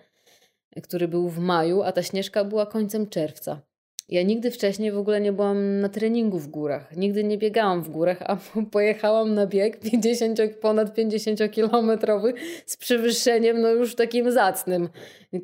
[0.84, 3.62] który był w maju, a ta śnieżka była końcem czerwca.
[4.10, 6.98] Ja nigdy wcześniej w ogóle nie byłam na treningu w górach.
[6.98, 8.38] Nigdy nie biegałam w górach, a
[8.72, 12.34] pojechałam na bieg 50, ponad 50-kilometrowy
[12.66, 14.90] z przewyższeniem, no już takim zacnym.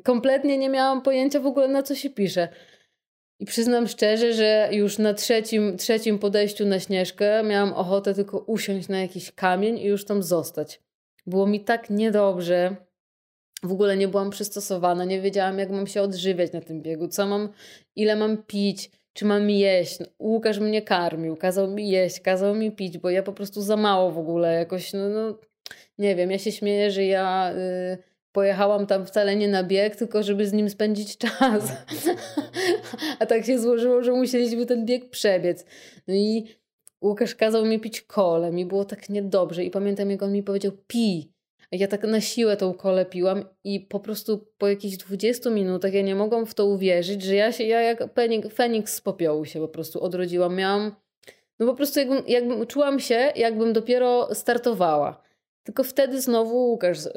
[0.04, 2.48] Kompletnie nie miałam pojęcia w ogóle na co się pisze.
[3.38, 8.88] I przyznam szczerze, że już na trzecim, trzecim podejściu na śnieżkę miałam ochotę tylko usiąść
[8.88, 10.80] na jakiś kamień i już tam zostać.
[11.26, 12.76] Było mi tak niedobrze,
[13.62, 17.26] w ogóle nie byłam przystosowana, nie wiedziałam, jak mam się odżywiać na tym biegu, co
[17.26, 17.48] mam,
[17.96, 19.98] ile mam pić, czy mam jeść.
[20.18, 24.10] Łukasz mnie karmił, kazał mi jeść, kazał mi pić, bo ja po prostu za mało
[24.10, 25.38] w ogóle jakoś, no, no
[25.98, 27.98] nie wiem, ja się śmieję, że ja y,
[28.32, 31.72] pojechałam tam wcale nie na bieg, tylko żeby z nim spędzić czas.
[33.20, 35.64] A tak się złożyło, że musieliśmy ten bieg przebiec.
[36.08, 36.46] No i
[37.02, 40.72] Łukasz kazał mi pić kolę, mi było tak niedobrze i pamiętam jak on mi powiedział
[40.86, 41.32] pij.
[41.72, 46.02] Ja tak na siłę tą kolę piłam i po prostu po jakichś 20 minutach ja
[46.02, 48.14] nie mogłam w to uwierzyć, że ja się, ja jak
[48.54, 50.56] Feniks z popiołu się po prostu odrodziłam.
[50.56, 50.94] Miałam,
[51.58, 55.22] no po prostu jakbym, jakbym czułam się, jakbym dopiero startowała.
[55.62, 57.12] Tylko wtedy znowu Łukasz yy,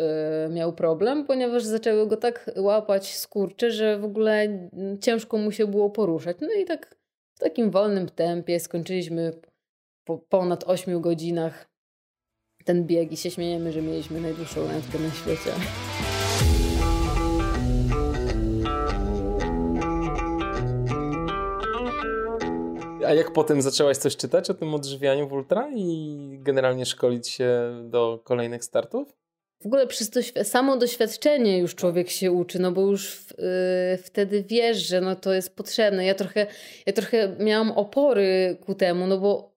[0.49, 4.47] miał problem, ponieważ zaczęły go tak łapać skurcze, że w ogóle
[5.01, 6.37] ciężko mu się było poruszać.
[6.41, 6.95] No i tak
[7.33, 9.33] w takim wolnym tempie skończyliśmy
[10.03, 11.72] po ponad 8 godzinach
[12.65, 15.51] ten bieg i się śmiejemy, że mieliśmy najdłuższą rękę na świecie.
[23.07, 27.49] A jak potem zaczęłaś coś czytać o tym odżywianiu w ultra i generalnie szkolić się
[27.83, 29.13] do kolejnych startów?
[29.61, 34.43] W ogóle przez doświ- samo doświadczenie już człowiek się uczy, no bo już yy, wtedy
[34.43, 36.05] wiesz, że no to jest potrzebne.
[36.05, 36.47] Ja trochę,
[36.85, 39.52] ja trochę miałam opory ku temu, no bo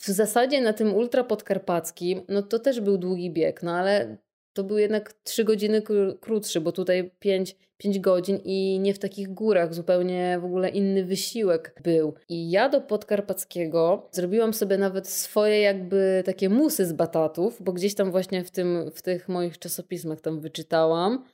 [0.00, 4.16] w zasadzie na tym ultra podkarpackim, no to też był długi bieg, no ale
[4.52, 5.82] to był jednak 3 godziny
[6.20, 11.04] krótszy, bo tutaj 5, 5 godzin i nie w takich górach, zupełnie w ogóle inny
[11.04, 12.14] wysiłek był.
[12.28, 17.94] I ja do podkarpackiego zrobiłam sobie nawet swoje jakby takie musy z batatów, bo gdzieś
[17.94, 21.24] tam właśnie w, tym, w tych moich czasopismach tam wyczytałam,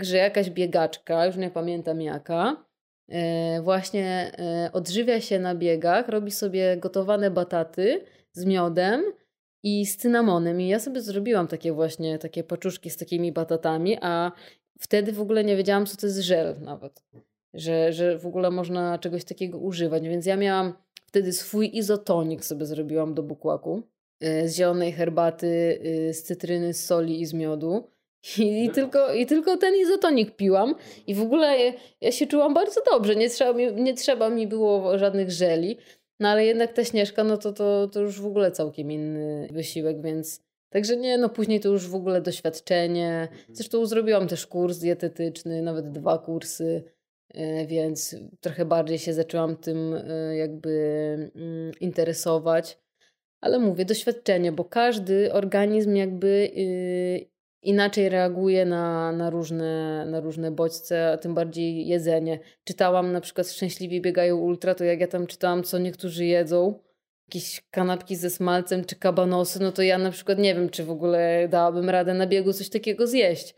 [0.00, 2.67] że jakaś biegaczka, już nie pamiętam jaka,
[3.62, 9.02] właśnie e, odżywia się na biegach, robi sobie gotowane bataty z miodem
[9.62, 10.60] i z cynamonem.
[10.60, 14.32] I ja sobie zrobiłam takie właśnie takie paczuszki z takimi batatami, a
[14.78, 17.02] wtedy w ogóle nie wiedziałam, co to jest żel nawet.
[17.54, 20.08] Że, że w ogóle można czegoś takiego używać.
[20.08, 20.72] Więc ja miałam
[21.06, 23.82] wtedy swój izotonik sobie zrobiłam do bukłaku
[24.20, 25.80] e, z zielonej herbaty,
[26.12, 27.90] z cytryny, z soli i z miodu.
[28.38, 30.74] I, i, tylko, I tylko ten izotonik piłam
[31.06, 31.56] i w ogóle
[32.00, 33.16] ja się czułam bardzo dobrze.
[33.16, 35.78] Nie trzeba mi, nie trzeba mi było żadnych żeli.
[36.20, 40.02] No ale jednak ta Śnieżka, no to, to, to już w ogóle całkiem inny wysiłek,
[40.02, 40.48] więc...
[40.70, 43.28] Także nie, no później to już w ogóle doświadczenie.
[43.32, 43.56] Mhm.
[43.56, 46.84] Zresztą zrobiłam też kurs dietetyczny, nawet dwa kursy,
[47.34, 50.70] e, więc trochę bardziej się zaczęłam tym e, jakby
[51.36, 52.78] mm, interesować.
[53.40, 57.37] Ale mówię, doświadczenie, bo każdy organizm jakby y,
[57.68, 62.38] inaczej reaguje na, na, różne, na różne bodźce, a tym bardziej jedzenie.
[62.64, 66.78] Czytałam na przykład Szczęśliwi biegają ultra, to jak ja tam czytałam, co niektórzy jedzą,
[67.28, 70.90] jakieś kanapki ze smalcem czy kabanosy, no to ja na przykład nie wiem, czy w
[70.90, 73.54] ogóle dałabym radę na biegu coś takiego zjeść.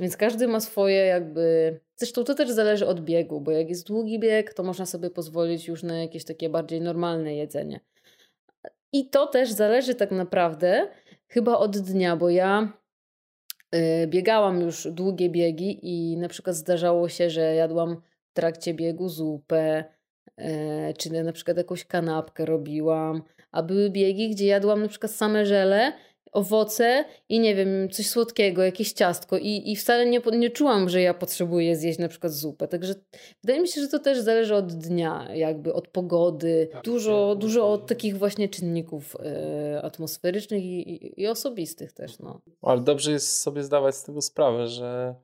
[0.00, 1.80] Więc każdy ma swoje jakby...
[1.96, 5.68] Zresztą to też zależy od biegu, bo jak jest długi bieg, to można sobie pozwolić
[5.68, 7.80] już na jakieś takie bardziej normalne jedzenie.
[8.92, 10.88] I to też zależy tak naprawdę
[11.28, 12.81] chyba od dnia, bo ja
[14.06, 17.96] biegałam już długie biegi i na przykład zdarzało się, że jadłam
[18.30, 19.84] w trakcie biegu zupę,
[20.36, 25.46] e, czy na przykład jakąś kanapkę robiłam, a były biegi, gdzie jadłam na przykład same
[25.46, 25.92] żele
[26.32, 31.00] owoce i nie wiem, coś słodkiego, jakieś ciastko i, i wcale nie, nie czułam, że
[31.00, 32.68] ja potrzebuję zjeść na przykład zupę.
[32.68, 32.94] Także
[33.42, 37.38] wydaje mi się, że to też zależy od dnia, jakby od pogody, tak, dużo, tak,
[37.38, 39.16] dużo od takich właśnie czynników
[39.76, 42.18] y, atmosferycznych i, i, i, osobistych też.
[42.18, 42.40] No.
[42.62, 45.14] Ale dobrze jest sobie zdawać z tego sprawę, że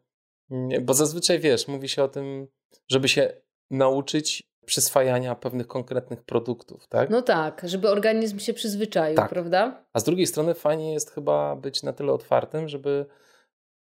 [0.83, 2.49] bo zazwyczaj wiesz, mówi się o tym,
[2.89, 3.33] żeby się
[3.71, 7.11] nauczyć przyswajania pewnych konkretnych produktów, tak?
[7.11, 9.31] No tak, żeby organizm się przyzwyczaił, tak.
[9.31, 9.85] prawda?
[9.93, 13.07] A z drugiej strony fajnie jest chyba być na tyle otwartym, żeby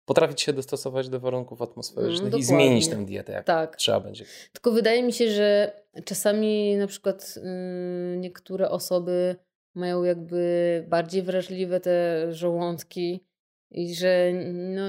[0.04, 3.76] potrafić się dostosować do warunków atmosferycznych i zmienić tę dietę, jak tak.
[3.76, 4.24] trzeba będzie.
[4.52, 9.36] Tylko wydaje mi się, że czasami na przykład yy, niektóre osoby
[9.74, 13.27] mają jakby bardziej wrażliwe te żołądki
[13.70, 14.82] i że no,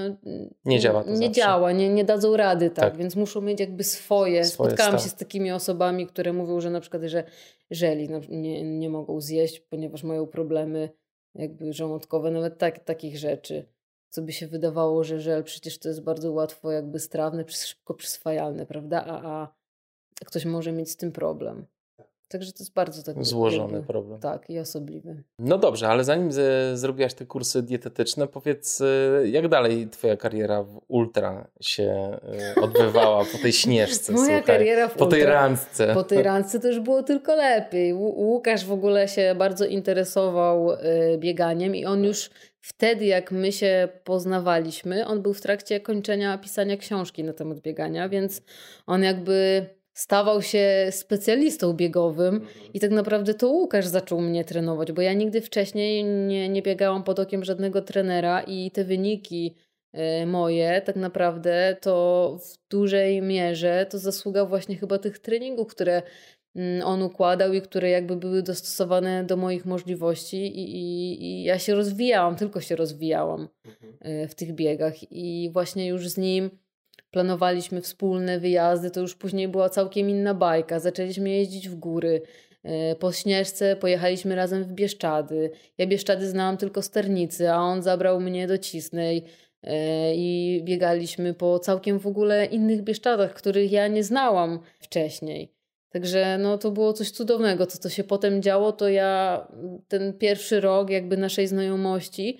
[0.64, 1.30] nie działa Nie zawsze.
[1.30, 2.90] działa, nie, nie dadzą rady, tak?
[2.90, 2.96] tak?
[2.96, 4.44] Więc muszą mieć jakby swoje.
[4.44, 7.24] swoje Spotkałam się z takimi osobami, które mówią, że na przykład, że
[7.70, 10.90] żeli nie, nie mogą zjeść, ponieważ mają problemy
[11.34, 13.66] jakby żołądkowe, nawet tak, takich rzeczy.
[14.10, 18.66] Co by się wydawało, że żel przecież to jest bardzo łatwo jakby strawne, szybko przyswajalne,
[18.66, 19.04] prawda?
[19.06, 21.66] A, a ktoś może mieć z tym problem.
[22.30, 24.20] Także to jest bardzo tak złożony jakby, problem.
[24.20, 25.22] Tak, i osobliwy.
[25.38, 30.62] No dobrze, ale zanim z, zrobiłaś te kursy dietetyczne, powiedz, y, jak dalej Twoja kariera
[30.62, 32.18] w ultra się
[32.56, 34.12] y, odbywała po tej śnieżce?
[34.12, 35.94] Moja słuchaj, kariera w Po ultra, tej randce.
[35.94, 37.94] Po tej randce to już było tylko lepiej.
[37.94, 40.68] Łukasz w ogóle się bardzo interesował
[41.18, 46.76] bieganiem i on już wtedy, jak my się poznawaliśmy, on był w trakcie kończenia pisania
[46.76, 48.42] książki na temat biegania, więc
[48.86, 55.02] on jakby stawał się specjalistą biegowym i tak naprawdę to Łukasz zaczął mnie trenować, bo
[55.02, 59.54] ja nigdy wcześniej nie, nie biegałam pod okiem żadnego trenera i te wyniki
[59.92, 66.02] e, moje tak naprawdę to w dużej mierze to zasługa właśnie chyba tych treningów, które
[66.56, 71.58] mm, on układał i które jakby były dostosowane do moich możliwości i, i, i ja
[71.58, 73.96] się rozwijałam, tylko się rozwijałam Mhm.
[74.00, 76.50] e, w tych biegach i właśnie już z nim
[77.10, 80.80] planowaliśmy wspólne wyjazdy, to już później była całkiem inna bajka.
[80.80, 82.22] Zaczęliśmy jeździć w góry.
[82.62, 85.50] E, Po Śnieżce pojechaliśmy razem w Bieszczady.
[85.78, 89.24] Ja Bieszczady znałam tylko z Ternicy, a on zabrał mnie do Cisnej
[89.62, 95.60] e, i biegaliśmy po całkiem w ogóle innych Bieszczadach, których ja nie znałam wcześniej.
[95.90, 97.66] Także no, to było coś cudownego.
[97.66, 99.46] To, co się potem działo, to ja
[99.88, 102.38] ten pierwszy rok jakby naszej znajomości,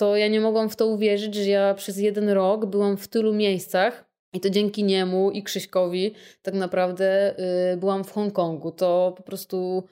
[0.00, 3.34] to ja nie mogłam w to uwierzyć, że ja przez jeden rok byłam w tylu
[3.34, 7.34] miejscach i to dzięki niemu i Krzyśkowi tak naprawdę
[7.72, 8.72] y, byłam w Hongkongu.
[8.72, 9.84] To po prostu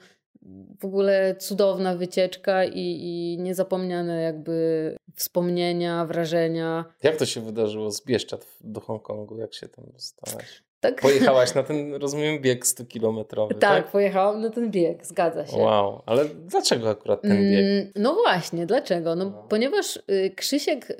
[0.79, 6.85] w ogóle cudowna wycieczka i, i niezapomniane jakby wspomnienia, wrażenia.
[7.03, 9.37] Jak to się wydarzyło z Bieszczad do Hongkongu?
[9.37, 10.63] Jak się tam dostałaś?
[10.79, 13.91] Tak, Pojechałaś na ten, rozumiem, bieg 100-kilometrowy, tak, tak?
[13.91, 15.57] pojechałam na ten bieg, zgadza się.
[15.57, 17.65] Wow, ale dlaczego akurat ten bieg?
[17.65, 19.15] Mm, No właśnie, dlaczego?
[19.15, 19.45] No, No.
[19.49, 20.95] Ponieważ y, Krzysiek y,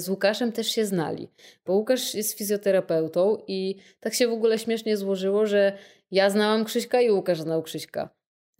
[0.00, 1.28] z Łukaszem też się znali,
[1.66, 5.72] bo Łukasz jest fizjoterapeutą i tak się w ogóle śmiesznie złożyło, że
[6.10, 8.08] ja znałam Krzyśka i Łukasz znał Krzyśka.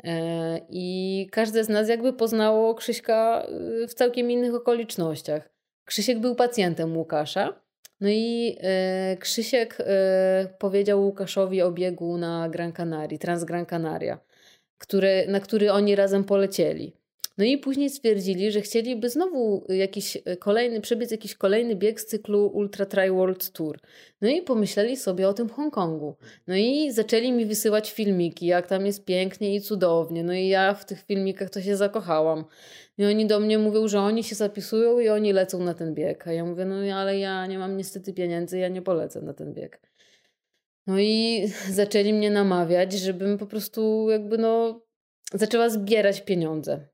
[0.05, 3.47] E, I każde z nas jakby poznało Krzyśka
[3.83, 5.51] y, w całkiem innych okolicznościach.
[5.85, 7.61] Krzysiek był pacjentem Łukasza.
[8.01, 14.19] No i e, Krzysiek e, powiedział Łukaszowi o biegu na Gran Canaria, Trans Gran Canaria
[14.79, 16.98] które, na który oni razem polecieli.
[17.39, 22.07] No i później stwierdzili, że chcieliby znowu jakiś e, kolejny, przebiec jakiś kolejny bieg z
[22.07, 23.79] cyklu Ultra Tri World Tour.
[24.21, 26.17] No i pomyśleli sobie o tym Hongkongu.
[26.47, 30.25] No i zaczęli mi wysyłać filmiki, jak tam jest pięknie i cudownie.
[30.25, 32.45] No i ja w tych filmikach to się zakochałam.
[32.99, 36.29] I oni do mnie mówią, że oni się zapisują i oni lecą na ten bieg.
[36.29, 39.55] A ja mówię, no ale ja nie mam niestety pieniędzy, ja nie polecę na ten
[39.55, 39.81] bieg.
[40.87, 44.81] No i zaczęli mnie namawiać, żebym po prostu jakby no
[45.35, 46.89] zaczęła zbierać pieniądze.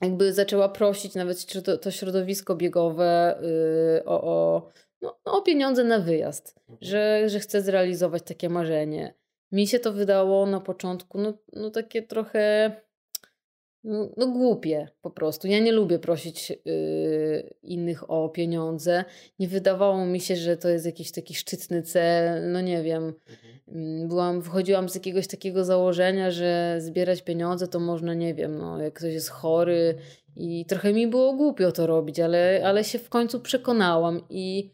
[0.00, 1.46] Jakby zaczęła prosić nawet
[1.82, 4.68] to środowisko biegowe yy, o, o,
[5.02, 9.14] no, no, o pieniądze na wyjazd, że, że chcę zrealizować takie marzenie.
[9.52, 12.72] Mi się to wydało na początku no, no takie trochę
[13.84, 15.48] no, no głupie po prostu.
[15.48, 19.04] Ja nie lubię prosić yy, innych o pieniądze.
[19.38, 22.52] Nie wydawało mi się, że to jest jakiś taki szczytny cel.
[22.52, 23.14] No nie wiem.
[23.68, 28.82] Mm, Byłam, wychodziłam z jakiegoś takiego założenia, że zbierać pieniądze to można, nie wiem, no,
[28.82, 29.94] jak ktoś jest chory
[30.36, 34.73] i trochę mi było głupio to robić, ale, ale się w końcu przekonałam i,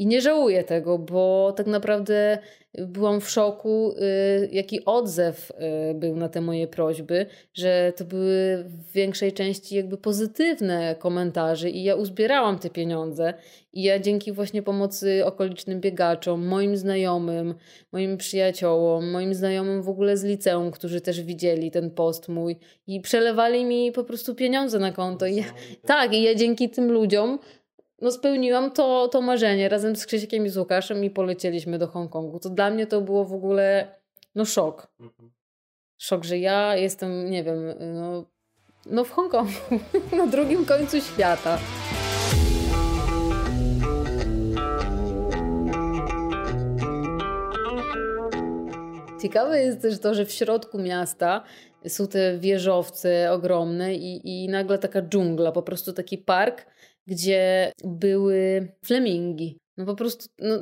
[0.00, 2.38] i nie żałuję tego, bo tak naprawdę
[2.78, 5.50] byłam w szoku, y, jaki odzew
[5.90, 11.70] y, był na te moje prośby, że to były w większej części jakby pozytywne komentarze
[11.70, 13.34] i ja uzbierałam te pieniądze
[13.72, 17.54] i ja dzięki właśnie pomocy okolicznym biegaczom, moim znajomym,
[17.92, 23.00] moim przyjaciołom, moim znajomym w ogóle z liceum, którzy też widzieli ten post mój i
[23.00, 25.26] przelewali mi po prostu pieniądze na konto.
[25.26, 25.44] I ja,
[25.86, 27.38] tak, i ja dzięki tym ludziom
[28.00, 32.40] no spełniłam to, to marzenie razem z Krzysikiem i z Łukaszem i polecieliśmy do Hongkongu.
[32.40, 33.94] To dla mnie to było w ogóle
[34.34, 34.88] no szok.
[35.98, 38.24] Szok, że ja jestem, nie wiem, no,
[38.86, 39.52] no w Hongkongu,
[40.18, 41.58] na drugim końcu świata.
[49.22, 51.44] Ciekawe jest też to, że w środku miasta
[51.88, 56.66] są te wieżowce ogromne i, i nagle taka dżungla, po prostu taki park,
[57.10, 59.58] gdzie były flemingi.
[59.76, 60.54] No po prostu, no,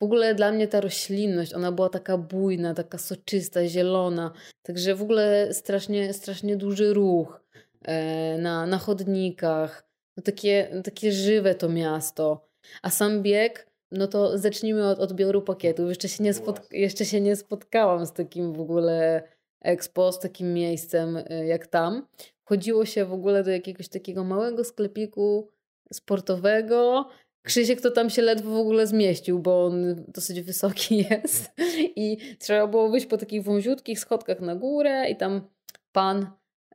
[0.00, 4.32] w ogóle dla mnie ta roślinność, ona była taka bujna, taka soczysta, zielona.
[4.62, 7.40] Także w ogóle strasznie, strasznie duży ruch
[7.82, 9.84] e, na, na chodnikach.
[10.16, 12.48] No takie, takie żywe to miasto.
[12.82, 15.88] A sam bieg, no to zacznijmy od odbioru pakietów.
[15.88, 19.22] Jeszcze się nie, spot, jeszcze się nie spotkałam z takim w ogóle
[19.60, 22.06] expo, z takim miejscem e, jak tam.
[22.44, 25.48] Wchodziło się w ogóle do jakiegoś takiego małego sklepiku
[25.92, 27.08] sportowego.
[27.42, 31.50] Krzysiek to tam się ledwo w ogóle zmieścił, bo on dosyć wysoki jest
[31.96, 35.48] i trzeba było wyjść po takich wąziutkich schodkach na górę i tam
[35.92, 36.26] pan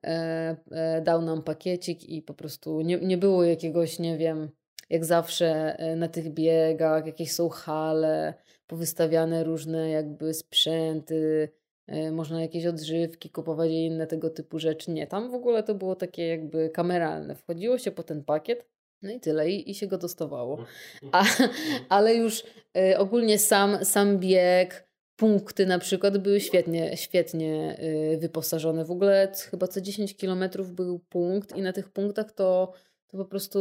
[0.06, 4.50] e, e, dał nam pakiecik i po prostu nie, nie było jakiegoś, nie wiem,
[4.90, 8.34] jak zawsze e, na tych biegach, jakieś są hale,
[8.68, 11.50] powystawiane różne jakby sprzęty,
[11.88, 14.92] e, można jakieś odżywki kupować i inne tego typu rzeczy.
[14.92, 17.36] Nie, tam w ogóle to było takie jakby kameralne.
[17.36, 18.68] Wchodziło się po ten pakiet,
[19.02, 20.66] no i tyle, i, i się go dostawało.
[21.12, 21.26] A,
[21.90, 22.44] ale już
[22.78, 24.88] y, ogólnie sam, sam bieg,
[25.18, 27.80] punkty na przykład były świetnie, świetnie
[28.14, 28.86] y, wyposażone.
[28.86, 32.74] W ogóle chyba co 10 kilometrów był punkt i na tych punktach to,
[33.08, 33.60] to po prostu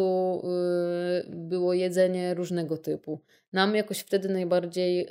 [1.24, 3.20] y, było jedzenie różnego typu.
[3.52, 5.08] Nam jakoś wtedy najbardziej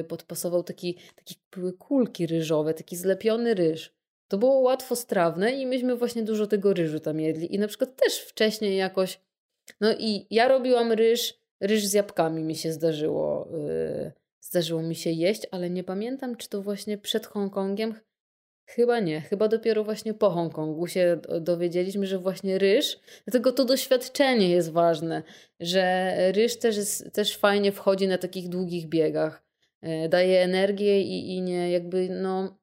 [0.00, 3.94] y, podpasował taki, taki były kulki ryżowe, taki zlepiony ryż.
[4.28, 7.54] To było łatwo strawne i myśmy właśnie dużo tego ryżu tam jedli.
[7.54, 9.20] I na przykład też wcześniej jakoś,
[9.80, 13.48] no i ja robiłam ryż, ryż z jabłkami mi się zdarzyło
[14.50, 17.94] zdarzyło mi się jeść, ale nie pamiętam, czy to właśnie przed Hongkongiem.
[18.66, 24.50] Chyba nie, chyba dopiero właśnie po Hongkongu się dowiedzieliśmy, że właśnie ryż, dlatego to doświadczenie
[24.50, 25.22] jest ważne,
[25.60, 29.42] że ryż też, jest, też fajnie wchodzi na takich długich biegach,
[29.82, 32.58] e, daje energię i, i nie jakby no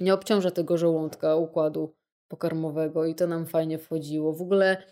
[0.00, 1.94] nie obciąża tego żołądka, układu
[2.28, 4.32] pokarmowego i to nam fajnie wchodziło.
[4.32, 4.82] W ogóle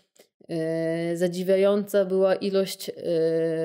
[1.13, 2.93] zadziwiająca była ilość e,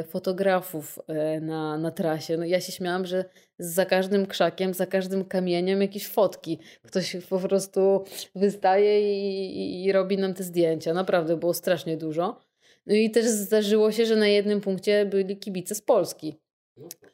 [0.05, 2.37] fotografów e, na, na trasie.
[2.37, 3.25] No ja się śmiałam, że
[3.59, 6.59] za każdym krzakiem, za każdym kamieniem jakieś fotki.
[6.83, 8.05] Ktoś po prostu
[8.35, 10.95] wystaje i, i robi nam te zdjęcia.
[10.95, 12.41] Naprawdę było strasznie dużo.
[12.87, 16.35] No i też zdarzyło się, że na jednym punkcie byli kibice z Polski.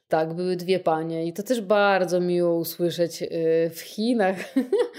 [0.08, 3.24] Tak, były dwie panie i to też bardzo miło usłyszeć
[3.70, 4.36] w Chinach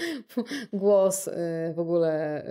[0.72, 1.28] głos
[1.74, 2.44] w ogóle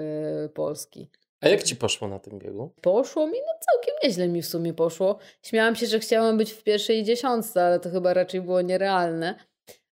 [0.53, 1.09] Polski.
[1.41, 2.69] A jak ci poszło na tym biegu?
[2.81, 5.19] Poszło mi, no całkiem nieźle mi w sumie poszło.
[5.43, 9.35] Śmiałam się, że chciałam być w pierwszej dziesiątce, ale to chyba raczej było nierealne.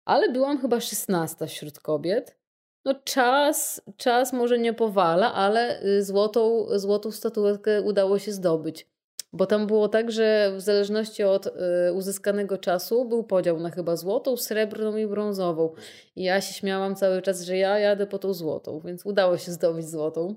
[0.06, 2.38] Ale byłam chyba szesnasta wśród kobiet.
[2.86, 8.88] No czas, czas może nie powala, ale y, złotą, złotą statuetkę udało się zdobyć.
[9.34, 11.52] Bo tam było tak, że w zależności od y,
[11.94, 15.74] uzyskanego czasu był podział na chyba złotą, srebrną i brązową.
[16.16, 19.52] I ja się śmiałam cały czas, że ja jadę po tą złotą, więc udało się
[19.52, 20.36] zdobyć złotą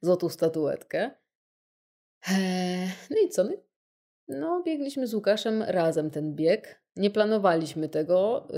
[0.00, 1.10] złotą statuetkę.
[2.30, 3.44] Eee, no i co?
[3.44, 3.50] No,
[4.28, 6.82] no, biegliśmy z Łukaszem razem ten bieg.
[6.96, 8.48] Nie planowaliśmy tego,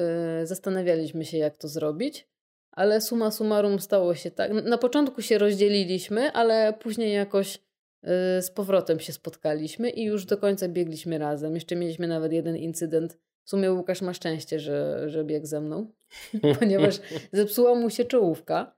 [0.40, 2.28] yy, zastanawialiśmy się, jak to zrobić,
[2.70, 4.52] ale suma summarum stało się tak.
[4.52, 7.58] Na początku się rozdzieliliśmy, ale później jakoś
[8.02, 8.10] yy,
[8.42, 11.54] z powrotem się spotkaliśmy i już do końca biegliśmy razem.
[11.54, 13.18] Jeszcze mieliśmy nawet jeden incydent.
[13.44, 15.92] W sumie Łukasz ma szczęście, że, że biegł ze mną,
[16.60, 17.00] ponieważ
[17.32, 18.76] zepsuła mu się czołówka.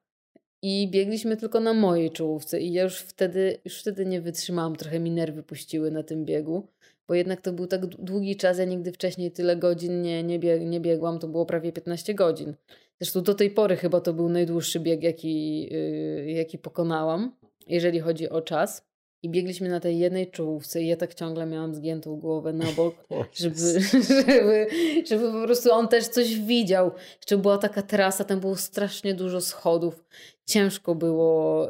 [0.68, 5.00] I biegliśmy tylko na mojej czołówce i ja już wtedy, już wtedy nie wytrzymałam, trochę
[5.00, 6.68] mi nerwy puściły na tym biegu,
[7.08, 10.62] bo jednak to był tak długi czas, ja nigdy wcześniej tyle godzin nie, nie, bieg,
[10.62, 12.54] nie biegłam, to było prawie 15 godzin.
[13.00, 17.36] Zresztą do tej pory chyba to był najdłuższy bieg, jaki, yy, jaki pokonałam,
[17.66, 18.86] jeżeli chodzi o czas.
[19.26, 22.94] I biegliśmy na tej jednej czołówce i ja tak ciągle miałam zgiętą głowę na bok,
[23.34, 23.56] żeby,
[23.92, 24.66] żeby,
[25.06, 26.90] żeby po prostu on też coś widział.
[27.16, 30.04] Jeszcze była taka trasa, tam było strasznie dużo schodów.
[30.44, 31.68] Ciężko było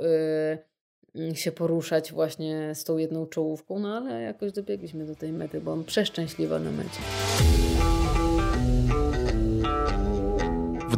[1.14, 5.60] y, się poruszać właśnie z tą jedną czołówką, no ale jakoś dobiegliśmy do tej mety,
[5.60, 7.65] bo on przeszczęśliwa na mecie.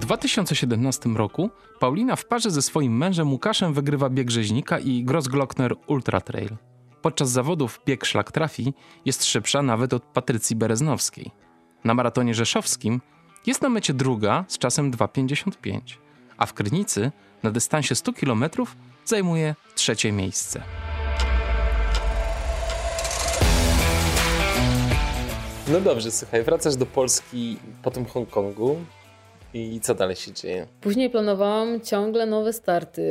[0.09, 1.51] 2017 roku
[1.81, 6.57] Paulina w parze ze swoim mężem Łukaszem wygrywa bieg rzeźnika i Grossglockner Ultra Trail.
[7.03, 11.31] Podczas zawodów bieg szlak trafi jest szybsza nawet od Patrycji Bereznowskiej.
[11.85, 13.01] Na maratonie rzeszowskim
[13.47, 15.81] jest na mecie druga z czasem 2,55,
[16.37, 18.45] a w Krynicy na dystansie 100 km
[19.05, 20.63] zajmuje trzecie miejsce.
[25.69, 28.77] No dobrze, słuchaj, wracasz do Polski po tym Hongkongu.
[29.55, 30.67] I co dalej się dzieje?
[30.81, 33.03] Później planowałam ciągle nowe starty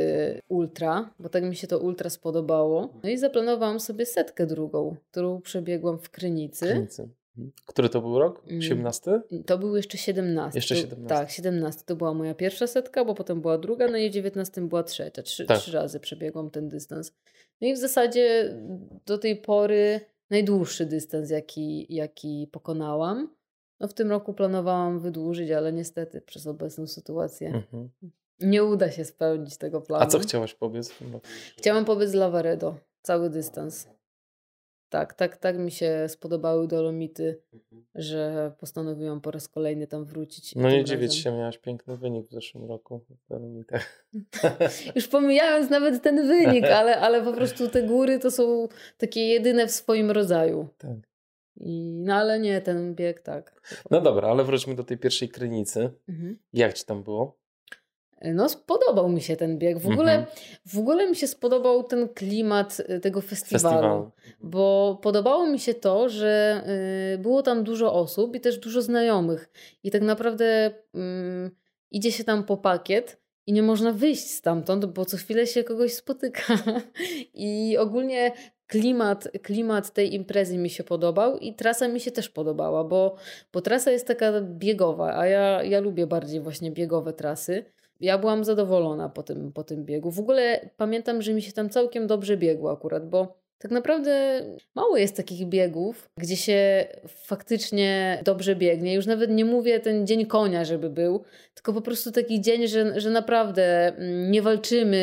[0.48, 2.88] ultra, bo tak mi się to ultra spodobało.
[3.02, 6.66] No i zaplanowałam sobie setkę drugą, którą przebiegłam w Krynicy.
[6.66, 7.08] Krynicy.
[7.38, 7.52] Mhm.
[7.66, 8.42] Który to był rok?
[8.60, 9.10] 17?
[9.10, 10.58] Mm, to był jeszcze 17.
[10.58, 11.08] Jeszcze 17.
[11.08, 14.60] tak, 17 to była moja pierwsza setka, bo potem była druga, no i w 19
[14.60, 15.22] była trzecia.
[15.22, 15.58] Trzy, tak.
[15.58, 17.12] trzy razy przebiegłam ten dystans.
[17.60, 18.54] No i w zasadzie
[19.06, 23.37] do tej pory najdłuższy dystans, jaki, jaki pokonałam.
[23.80, 27.90] No w tym roku planowałam wydłużyć, ale niestety przez obecną sytuację mhm.
[28.40, 30.04] nie uda się spełnić tego planu.
[30.04, 30.94] A co chciałaś pobiec?
[31.56, 33.88] Chciałam pobiec Lavaredo, cały dystans.
[34.88, 37.42] Tak, tak, tak mi się spodobały Dolomity,
[37.94, 40.54] że postanowiłam po raz kolejny tam wrócić.
[40.54, 44.08] No nie dziwić się, miałaś piękny wynik w zeszłym roku w Dolomitach.
[44.96, 48.68] Już pomijając nawet ten wynik, ale, ale po prostu te góry to są
[48.98, 50.68] takie jedyne w swoim rodzaju.
[50.78, 50.96] Tak.
[51.60, 53.62] I, no ale nie, ten bieg tak.
[53.90, 55.90] No dobra, ale wróćmy do tej pierwszej krynicy.
[56.08, 56.38] Mhm.
[56.52, 57.38] Jak ci tam było?
[58.22, 59.78] No, spodobał mi się ten bieg.
[59.78, 60.36] W ogóle, mhm.
[60.66, 64.10] w ogóle mi się spodobał ten klimat y, tego festiwalu, festiwalu.
[64.40, 66.62] bo podobało mi się to, że
[67.14, 69.50] y, było tam dużo osób i też dużo znajomych.
[69.82, 71.50] I tak naprawdę y,
[71.90, 75.94] idzie się tam po pakiet i nie można wyjść stamtąd, bo co chwilę się kogoś
[75.94, 76.42] spotyka.
[77.34, 78.32] I ogólnie
[78.66, 83.16] klimat, klimat tej imprezy mi się podobał i trasa mi się też podobała, bo,
[83.52, 87.64] bo trasa jest taka biegowa, a ja, ja lubię bardziej właśnie biegowe trasy.
[88.00, 90.10] Ja byłam zadowolona po tym, po tym biegu.
[90.10, 94.42] W ogóle pamiętam, że mi się tam całkiem dobrze biegło akurat, bo tak naprawdę
[94.74, 98.94] mało jest takich biegów, gdzie się faktycznie dobrze biegnie.
[98.94, 103.00] Już nawet nie mówię ten dzień konia, żeby był, tylko po prostu taki dzień, że,
[103.00, 104.96] że naprawdę mm, nie walczymy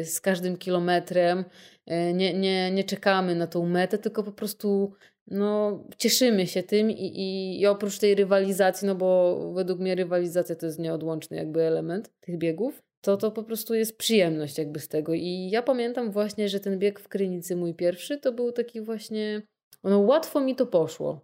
[0.00, 1.44] y, z każdym kilometrem,
[1.90, 4.92] y, nie, nie, nie czekamy na tą metę, tylko po prostu
[5.26, 10.56] no, cieszymy się tym i, i, i oprócz tej rywalizacji, no bo według mnie rywalizacja
[10.56, 14.88] to jest nieodłączny jakby element tych biegów, to to po prostu jest przyjemność jakby z
[14.88, 15.14] tego.
[15.14, 19.42] I ja pamiętam właśnie, że ten bieg w Krynicy mój pierwszy to był taki właśnie,
[19.84, 21.20] no łatwo mi to poszło.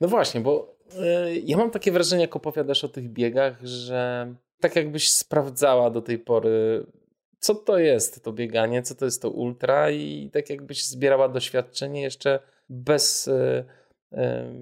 [0.00, 0.76] No właśnie, bo
[1.30, 6.02] y, ja mam takie wrażenie, jak opowiadasz o tych biegach, że tak jakbyś sprawdzała do
[6.02, 6.86] tej pory,
[7.38, 12.02] co to jest to bieganie, co to jest to ultra i tak jakbyś zbierała doświadczenie
[12.02, 12.38] jeszcze
[12.68, 13.64] bez, y,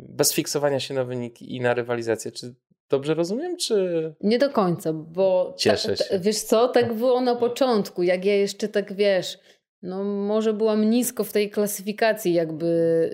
[0.08, 2.32] bez fiksowania się na wyniki i na rywalizację.
[2.32, 2.54] Czy
[2.92, 4.14] Dobrze rozumiem, czy.
[4.20, 5.54] Nie do końca, bo.
[5.56, 6.18] Cieszę się.
[6.18, 9.38] wiesz co, tak było na początku, jak ja jeszcze tak wiesz.
[9.82, 12.66] No, może byłam nisko w tej klasyfikacji, jakby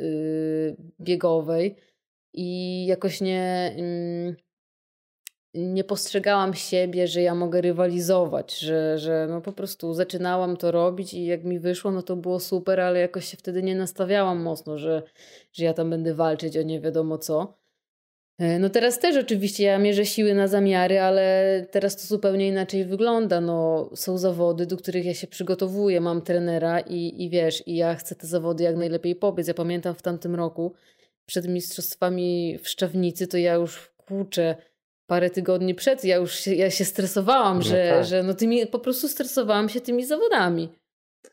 [0.03, 1.77] yy, biegowej,
[2.35, 3.75] i jakoś nie.
[3.77, 4.37] Yy,
[5.55, 11.15] nie postrzegałam siebie, że ja mogę rywalizować, że, że no po prostu zaczynałam to robić
[11.15, 14.79] i jak mi wyszło, no to było super, ale jakoś się wtedy nie nastawiałam mocno,
[14.79, 15.03] że,
[15.53, 17.58] że ja tam będę walczyć o nie wiadomo co.
[18.39, 22.85] E, no teraz też oczywiście ja mierzę siły na zamiary, ale teraz to zupełnie inaczej
[22.85, 23.41] wygląda.
[23.41, 27.95] No, są zawody, do których ja się przygotowuję, mam trenera i, i wiesz, i ja
[27.95, 29.49] chcę te zawody jak najlepiej pobiec.
[29.49, 30.75] Ja pamiętam w tamtym roku
[31.27, 34.57] przed mistrzostwami w Szczawnicy, to ja już kurczę
[35.07, 38.07] parę tygodni przed, ja już się, ja się stresowałam, no że, tak.
[38.07, 40.69] że no tymi, po prostu stresowałam się tymi zawodami.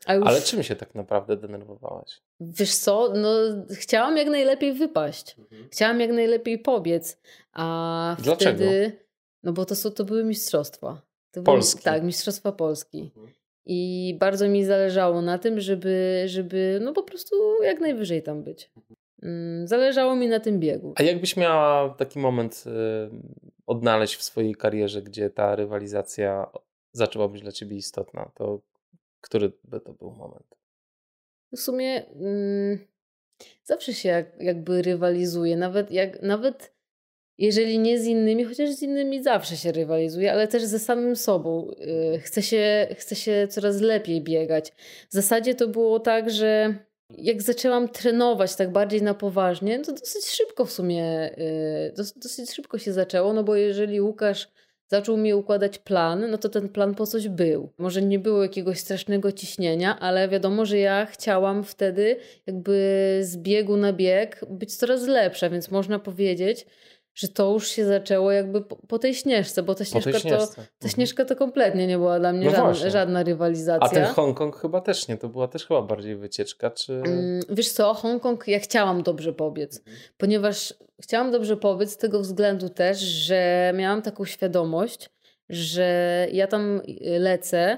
[0.10, 0.28] Już...
[0.28, 2.22] Ale czym się tak naprawdę denerwowałaś?
[2.40, 3.30] Wiesz co, no
[3.72, 5.36] chciałam jak najlepiej wypaść.
[5.40, 5.68] Mhm.
[5.72, 7.22] Chciałam jak najlepiej pobiec.
[7.54, 8.58] A Dlaczego?
[8.58, 9.06] wtedy...
[9.44, 11.02] No bo to, są, to były mistrzostwa.
[11.32, 11.84] To Polski?
[11.84, 13.12] Były, tak, mistrzostwa Polski.
[13.16, 13.28] Mhm.
[13.66, 18.72] I bardzo mi zależało na tym, żeby, żeby no po prostu jak najwyżej tam być.
[18.78, 18.96] Mhm.
[19.24, 20.94] Mm, zależało mi na tym biegu.
[20.96, 22.72] A jakbyś miała taki moment y,
[23.68, 26.52] odnaleźć w swojej karierze, gdzie ta rywalizacja
[26.92, 28.60] zaczęła być dla ciebie istotna, to
[29.26, 30.56] który by to był moment?
[31.52, 32.80] W sumie mm,
[33.64, 36.76] zawsze się jak, jakby rywalizuje, nawet, jak, nawet
[37.38, 41.72] jeżeli nie z innymi, chociaż z innymi zawsze się rywalizuje, ale też ze samym sobą.
[41.80, 44.72] Yy, chce, się, chce się coraz lepiej biegać.
[45.10, 46.76] W zasadzie to było tak, że
[47.10, 51.36] jak zaczęłam trenować tak bardziej na poważnie, to dosyć szybko w sumie,
[51.98, 54.48] yy, dosyć szybko się zaczęło, no bo jeżeli Łukasz
[54.88, 57.70] zaczął mi układać plan, no to ten plan po coś był.
[57.78, 62.16] Może nie było jakiegoś strasznego ciśnienia, ale wiadomo, że ja chciałam wtedy
[62.48, 66.66] jakby z biegu na bieg być coraz lepsza, więc można powiedzieć,
[67.16, 70.62] że to już się zaczęło jakby po, po tej śnieżce, bo ta śnieżka, To, ta
[70.62, 70.68] mhm.
[70.88, 73.88] śnieżka to kompletnie nie była dla mnie no żadna, żadna, rywalizacja.
[73.88, 76.94] A ten Hongkong chyba też nie, to była też chyba bardziej wycieczka, czy...
[76.94, 79.98] Mm, wiesz co, Hongkong ja chciałam dobrze pobiec, mhm.
[80.18, 85.10] ponieważ chciałam dobrze pobiec z tego względu też, że miałam taką świadomość,
[85.50, 87.78] że ja tam lecę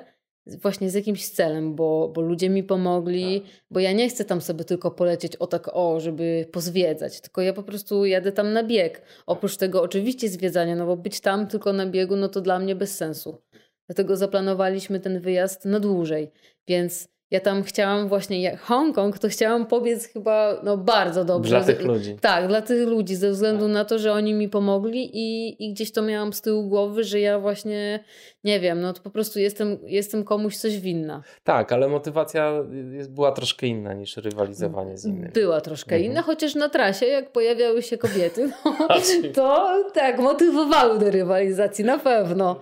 [0.61, 3.51] właśnie z jakimś celem, bo, bo ludzie mi pomogli, tak.
[3.71, 7.53] bo ja nie chcę tam sobie tylko polecieć o tak o, żeby pozwiedzać, tylko ja
[7.53, 9.01] po prostu jadę tam na bieg.
[9.25, 12.75] Oprócz tego oczywiście zwiedzania, no bo być tam tylko na biegu, no to dla mnie
[12.75, 13.41] bez sensu.
[13.87, 16.31] Dlatego zaplanowaliśmy ten wyjazd na dłużej,
[16.67, 21.49] więc ja tam chciałam właśnie, jak Hongkong, to chciałam pobiec chyba no, bardzo dobrze.
[21.49, 22.17] Dla tych ludzi.
[22.21, 23.73] Tak, dla tych ludzi, ze względu tak.
[23.73, 27.19] na to, że oni mi pomogli i, i gdzieś to miałam z tyłu głowy, że
[27.19, 28.03] ja właśnie,
[28.43, 31.23] nie wiem, no to po prostu jestem, jestem komuś coś winna.
[31.43, 32.63] Tak, ale motywacja
[33.09, 35.31] była troszkę inna niż rywalizowanie z innymi.
[35.33, 36.11] Była troszkę mhm.
[36.11, 38.87] inna, chociaż na trasie, jak pojawiały się kobiety, no,
[39.33, 42.59] to tak, motywowały do rywalizacji, na pewno.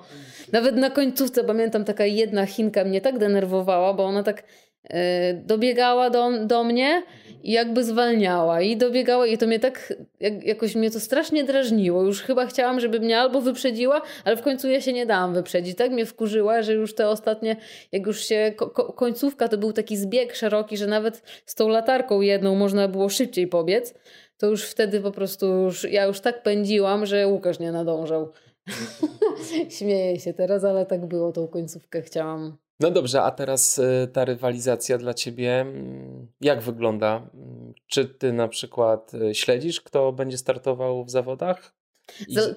[0.51, 4.43] Nawet na końcówce pamiętam taka jedna Chinka mnie tak denerwowała, bo ona tak
[4.83, 7.03] e, dobiegała do, do mnie
[7.43, 12.03] i jakby zwalniała i dobiegała i to mnie tak, jak, jakoś mnie to strasznie drażniło.
[12.03, 15.77] Już chyba chciałam, żeby mnie albo wyprzedziła, ale w końcu ja się nie dałam wyprzedzić.
[15.77, 17.55] Tak mnie wkurzyła, że już te ostatnie,
[17.91, 22.21] jak już się ko końcówka to był taki zbieg szeroki, że nawet z tą latarką
[22.21, 23.93] jedną można było szybciej pobiec.
[24.37, 28.31] To już wtedy po prostu już, ja już tak pędziłam, że Łukasz nie nadążał.
[29.77, 32.57] Śmieję się teraz, ale tak było, tą końcówkę chciałam.
[32.79, 37.29] No dobrze, a teraz y, ta rywalizacja dla ciebie, mm, jak wygląda?
[37.33, 41.75] Mm, czy ty na przykład y, śledzisz, kto będzie startował w zawodach?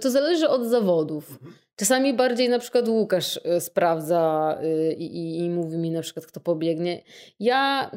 [0.01, 1.31] To zależy od zawodów.
[1.31, 1.53] Mhm.
[1.77, 6.41] Czasami bardziej na przykład Łukasz y, sprawdza y, i, i, mówi mi na przykład, kto
[6.41, 7.03] pobiegnie.
[7.41, 7.91] Ja,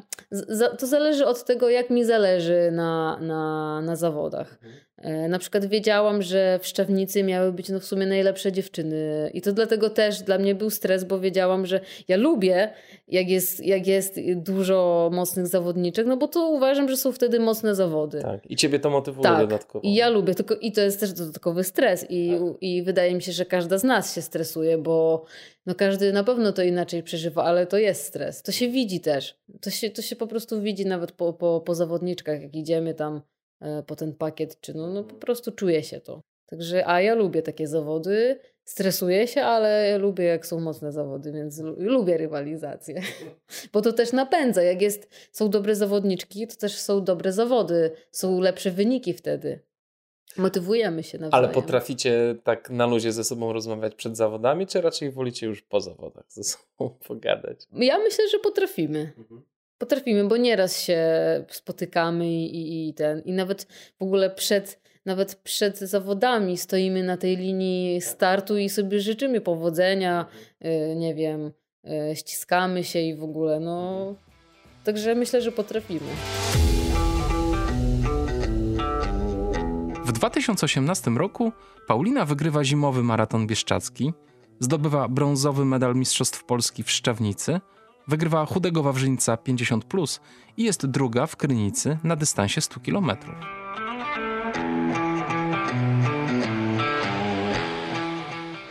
[0.80, 4.60] to zależy od tego, jak mi zależy na, na, na zawodach.
[5.02, 9.42] E, na przykład wiedziałam, że w Szczawnicy miały być no w sumie najlepsze dziewczyny i
[9.42, 12.74] to dlatego też dla mnie był stres, bo wiedziałam, że ja lubię,
[13.08, 17.76] jak jest, jak jest dużo mocnych zawodniczek, no bo to uważam, że są wtedy mocne
[17.76, 18.22] zawody.
[18.22, 19.40] Tak, i ciebie to motywuje tak.
[19.40, 19.88] dodatkowo.
[19.88, 22.58] i ja lubię, tylko i to jest też dodatkowy stres i, tak.
[22.62, 25.26] i wydaje mi się, że każda z nas się stresuje, bo
[25.66, 28.42] no każdy na pewno to inaczej przeżywa, ale to jest stres.
[28.44, 29.40] To się widzi też.
[29.62, 33.22] To się, to się po prostu widzi nawet po, po, po zawodniczkach, jak idziemy tam
[33.88, 36.22] po ten pakiet, czy no, no po prostu czuję się to.
[36.46, 41.60] Także, a ja lubię takie zawody, stresuję się, ale lubię jak są mocne zawody, więc
[41.78, 43.02] lubię rywalizację.
[43.74, 48.40] Bo to też napędza, jak jest, są dobre zawodniczki, to też są dobre zawody, są
[48.40, 49.60] lepsze wyniki wtedy.
[50.38, 51.46] Motywujemy się nawzajem.
[51.46, 55.82] Ale potraficie tak na luzie ze sobą rozmawiać przed zawodami, czy raczej wolicie już po
[55.82, 57.68] zawodach ze sobą pogadać?
[57.74, 59.14] Ja myślę, że potrafimy.
[59.18, 59.42] Mhm.
[59.82, 61.00] Potrafimy, bo nieraz się
[61.50, 63.22] spotykamy i, i ten.
[63.26, 63.68] I nawet
[64.00, 70.26] w ogóle przed, nawet przed zawodami stoimy na tej linii startu i sobie życzymy powodzenia,
[70.60, 71.52] yy, nie wiem,
[71.84, 74.16] yy, ściskamy się i w ogóle, no.
[74.84, 76.10] Także myślę, że potrafimy.
[80.06, 81.52] W 2018 roku
[81.88, 84.14] Paulina wygrywa zimowy maraton bieszczacki,
[84.60, 87.60] zdobywa brązowy medal Mistrzostw Polski w Szczawnicy–
[88.12, 90.20] Wygrywa chudego Wawrzyńca 50 plus
[90.58, 93.12] i jest druga w Krynicy na dystansie 100 km.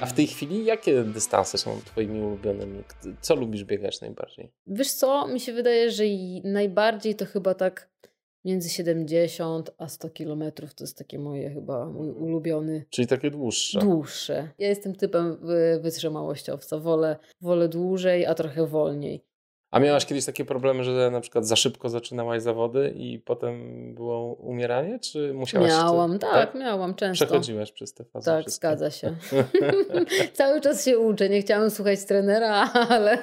[0.01, 2.82] A w tej chwili jakie dystanse są twoimi ulubionymi?
[3.20, 4.53] Co lubisz biegać najbardziej?
[4.66, 6.05] Wiesz co, mi się wydaje, że
[6.45, 7.91] najbardziej to chyba tak
[8.45, 12.84] między 70 a 100 kilometrów to jest takie moje chyba mój ulubiony.
[12.91, 13.80] Czyli takie dłuższe.
[13.80, 14.49] Dłuższe.
[14.59, 15.36] Ja jestem typem
[15.82, 16.78] wytrzymałościowca.
[16.78, 19.30] Wolę, wolę dłużej, a trochę wolniej.
[19.71, 23.55] A miałaś kiedyś takie problemy, że na przykład za szybko zaczynałaś zawody i potem
[23.95, 25.71] było umieranie, czy musiałaś...
[25.71, 27.27] Miałam, tak, tak, miałam często.
[27.27, 28.68] Przechodziłaś przez te fazy Tak, wszystkie.
[28.68, 29.16] zgadza się.
[30.33, 33.18] Cały czas się uczę, nie chciałam słuchać trenera, ale,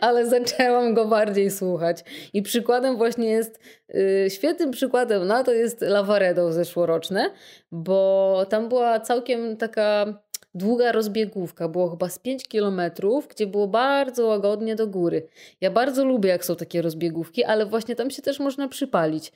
[0.00, 2.04] ale zaczęłam go bardziej słuchać.
[2.32, 7.30] I przykładem właśnie jest, yy, świetnym przykładem na to jest Lavaredo zeszłoroczne,
[7.72, 10.14] bo tam była całkiem taka
[10.54, 15.28] długa rozbiegówka, było chyba z 5 kilometrów, gdzie było bardzo łagodnie do góry.
[15.60, 19.32] Ja bardzo lubię, jak są takie rozbiegówki, ale właśnie tam się też można przypalić.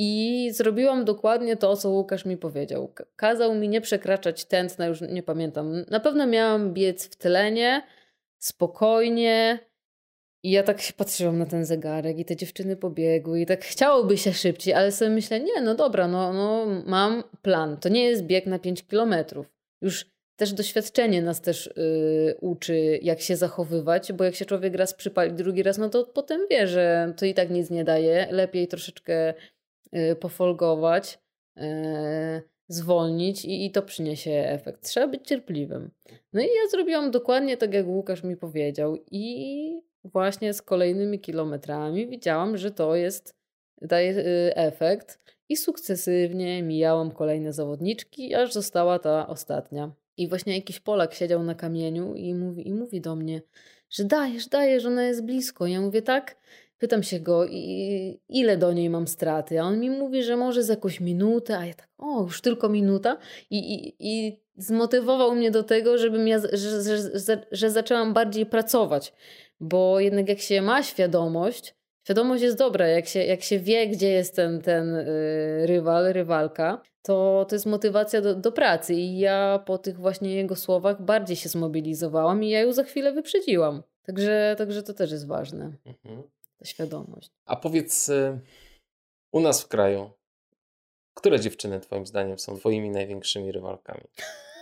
[0.00, 2.92] I zrobiłam dokładnie to, co Łukasz mi powiedział.
[3.16, 5.84] Kazał mi nie przekraczać tętna, już nie pamiętam.
[5.90, 7.82] Na pewno miałam biec w tlenie,
[8.38, 9.58] spokojnie.
[10.42, 14.18] I ja tak się patrzyłam na ten zegarek i te dziewczyny pobiegły i tak chciałoby
[14.18, 17.76] się szybciej, ale sobie myślę, nie, no dobra, no, no mam plan.
[17.76, 19.46] To nie jest bieg na 5 kilometrów.
[19.82, 20.06] Już
[20.38, 25.32] też doświadczenie nas też y, uczy, jak się zachowywać, bo jak się człowiek raz przypali,
[25.32, 28.28] drugi raz, no to potem wie, że to i tak nic nie daje.
[28.30, 29.34] Lepiej troszeczkę
[29.94, 31.18] y, pofolgować,
[31.56, 31.62] y,
[32.68, 34.82] zwolnić i, i to przyniesie efekt.
[34.82, 35.90] Trzeba być cierpliwym.
[36.32, 42.08] No i ja zrobiłam dokładnie tak, jak Łukasz mi powiedział i właśnie z kolejnymi kilometrami
[42.08, 43.34] widziałam, że to jest,
[43.82, 44.14] daje
[44.56, 45.18] efekt
[45.48, 49.92] i sukcesywnie mijałam kolejne zawodniczki, aż została ta ostatnia.
[50.18, 53.42] I właśnie jakiś Polak siedział na kamieniu i mówi, i mówi do mnie,
[53.90, 55.66] że dajesz, dajesz, ona jest blisko.
[55.66, 56.36] Ja mówię tak,
[56.78, 59.60] pytam się go, i, ile do niej mam straty.
[59.60, 62.68] A on mi mówi, że może z jakąś minutę, a ja tak, o, już tylko
[62.68, 63.18] minuta.
[63.50, 68.46] I, i, i zmotywował mnie do tego, żebym ja, że, że, że, że zaczęłam bardziej
[68.46, 69.12] pracować.
[69.60, 74.10] Bo jednak jak się ma świadomość, świadomość jest dobra, jak się, jak się wie, gdzie
[74.10, 78.94] jest ten, ten yy, rywal, rywalka, to, to jest motywacja do, do pracy.
[78.94, 83.12] I ja po tych właśnie jego słowach bardziej się zmobilizowałam i ja ją za chwilę
[83.12, 83.82] wyprzedziłam.
[84.02, 85.72] Także, także to też jest ważne.
[85.86, 86.22] Mhm.
[86.58, 87.30] Ta świadomość.
[87.46, 88.40] A powiedz, y,
[89.32, 90.10] u nas w kraju,
[91.14, 94.04] które dziewczyny Twoim zdaniem są Twoimi największymi rywalkami?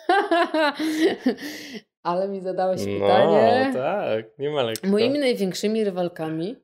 [2.02, 3.72] Ale mi zadałeś no, pytanie.
[3.74, 4.86] No tak, nie ma lekko.
[4.86, 6.56] Moimi największymi rywalkami,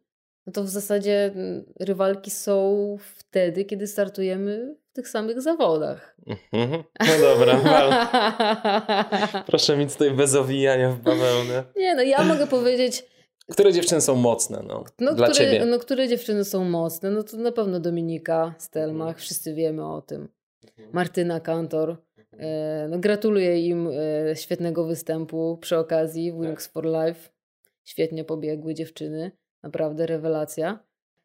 [0.46, 6.16] no to w zasadzie mm, rywalki są wtedy, kiedy startujemy w tych samych zawodach.
[6.52, 6.84] Mhm.
[7.00, 7.60] No dobra,
[9.46, 11.64] proszę mi tutaj bez owijania w bawełnę.
[11.76, 13.04] Nie, no ja mogę powiedzieć...
[13.50, 15.66] Które dziewczyny są mocne, no, no dla które, ciebie?
[15.66, 17.10] No, które dziewczyny są mocne?
[17.10, 19.20] No to na pewno Dominika Stelmach, mhm.
[19.20, 20.28] wszyscy wiemy o tym.
[20.64, 20.88] Mhm.
[20.92, 21.96] Martyna Kantor.
[22.38, 23.88] E, no, gratuluję im
[24.30, 27.30] e, świetnego występu przy okazji Wings for Life.
[27.84, 29.32] Świetnie pobiegły dziewczyny.
[29.62, 30.78] Naprawdę rewelacja.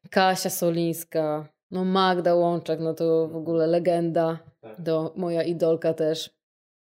[0.09, 4.39] Kasia Solińska, no Magda Łączak, no to w ogóle legenda.
[4.61, 4.81] Tak.
[4.81, 6.37] Do, moja idolka też.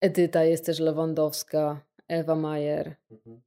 [0.01, 2.95] Edyta jest też Lewandowska, Ewa Majer.
[3.11, 3.41] Mhm.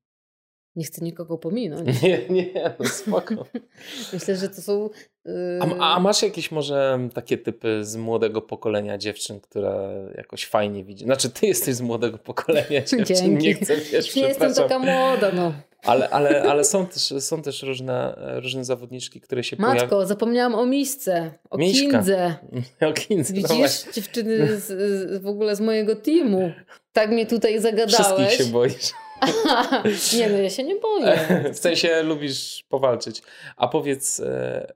[0.77, 2.03] Nie chcę nikogo pominąć.
[2.03, 3.35] Nie, nie, no spoko.
[4.13, 4.91] Myślę, że to są.
[5.25, 5.33] Yy...
[5.61, 11.05] A, a, masz jakieś może takie typy z młodego pokolenia dziewczyn, która jakoś fajnie widzi?
[11.05, 13.47] Znaczy, ty jesteś z młodego pokolenia dziewczyn, Dzięki.
[13.47, 15.53] nie chcę, wiesz, Nie jestem taka młoda, no.
[15.83, 20.07] Ale, ale, ale są też, są też różne, różne zawodniczki, które się Matko, pojawiają.
[20.07, 21.91] zapomniałam o misce, o Miśka.
[21.99, 22.35] kindze.
[22.89, 23.93] O kindze, no Widzisz, właśnie.
[23.93, 26.53] dziewczyny z, z, w ogóle z mojego teamu.
[26.93, 27.95] Tak mnie tutaj zagadałeś.
[27.95, 28.91] Wszystkich się boisz.
[30.19, 31.19] nie, no ja się nie boję.
[31.55, 33.23] W sensie lubisz powalczyć.
[33.57, 34.73] A powiedz, e,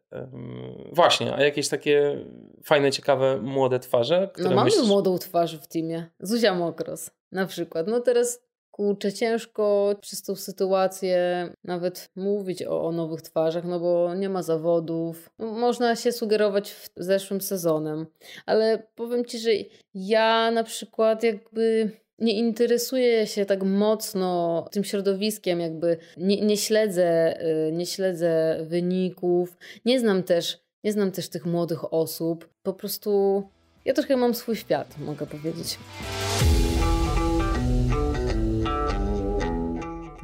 [0.92, 2.24] właśnie, a jakieś takie
[2.64, 4.86] fajne, ciekawe, młode twarze, które No mamy myślisz...
[4.88, 6.06] młodą twarz w teamie.
[6.20, 7.86] Zuzia Mokros na przykład.
[7.86, 8.42] No teraz
[8.76, 14.42] kurczę, ciężko przez tą sytuację nawet mówić o, o nowych twarzach, no bo nie ma
[14.42, 15.30] zawodów.
[15.38, 18.06] Można się sugerować w zeszłym sezonem,
[18.46, 19.50] ale powiem Ci, że
[19.94, 27.40] ja na przykład jakby nie interesuję się tak mocno tym środowiskiem, jakby nie, nie śledzę,
[27.68, 32.48] y, nie śledzę wyników, nie znam też, nie znam też tych młodych osób.
[32.62, 33.42] Po prostu
[33.84, 35.78] ja trochę mam swój świat, mogę powiedzieć.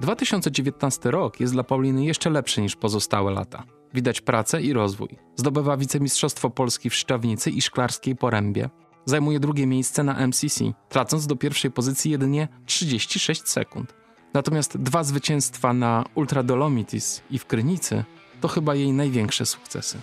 [0.03, 3.65] 2019 rok jest dla Pauliny jeszcze lepszy niż pozostałe lata.
[3.95, 5.09] Widać pracę i rozwój.
[5.37, 8.71] Zdobywa wicemistrzostwo Polski w Szczawnicy i Szklarskiej Porębie.
[9.05, 13.95] Zajmuje drugie miejsce na MCC, tracąc do pierwszej pozycji jedynie 36 sekund.
[14.35, 18.05] Natomiast dwa zwycięstwa na Ultra Dolomitis i w Krynicy
[18.41, 19.99] to chyba jej największe sukcesy.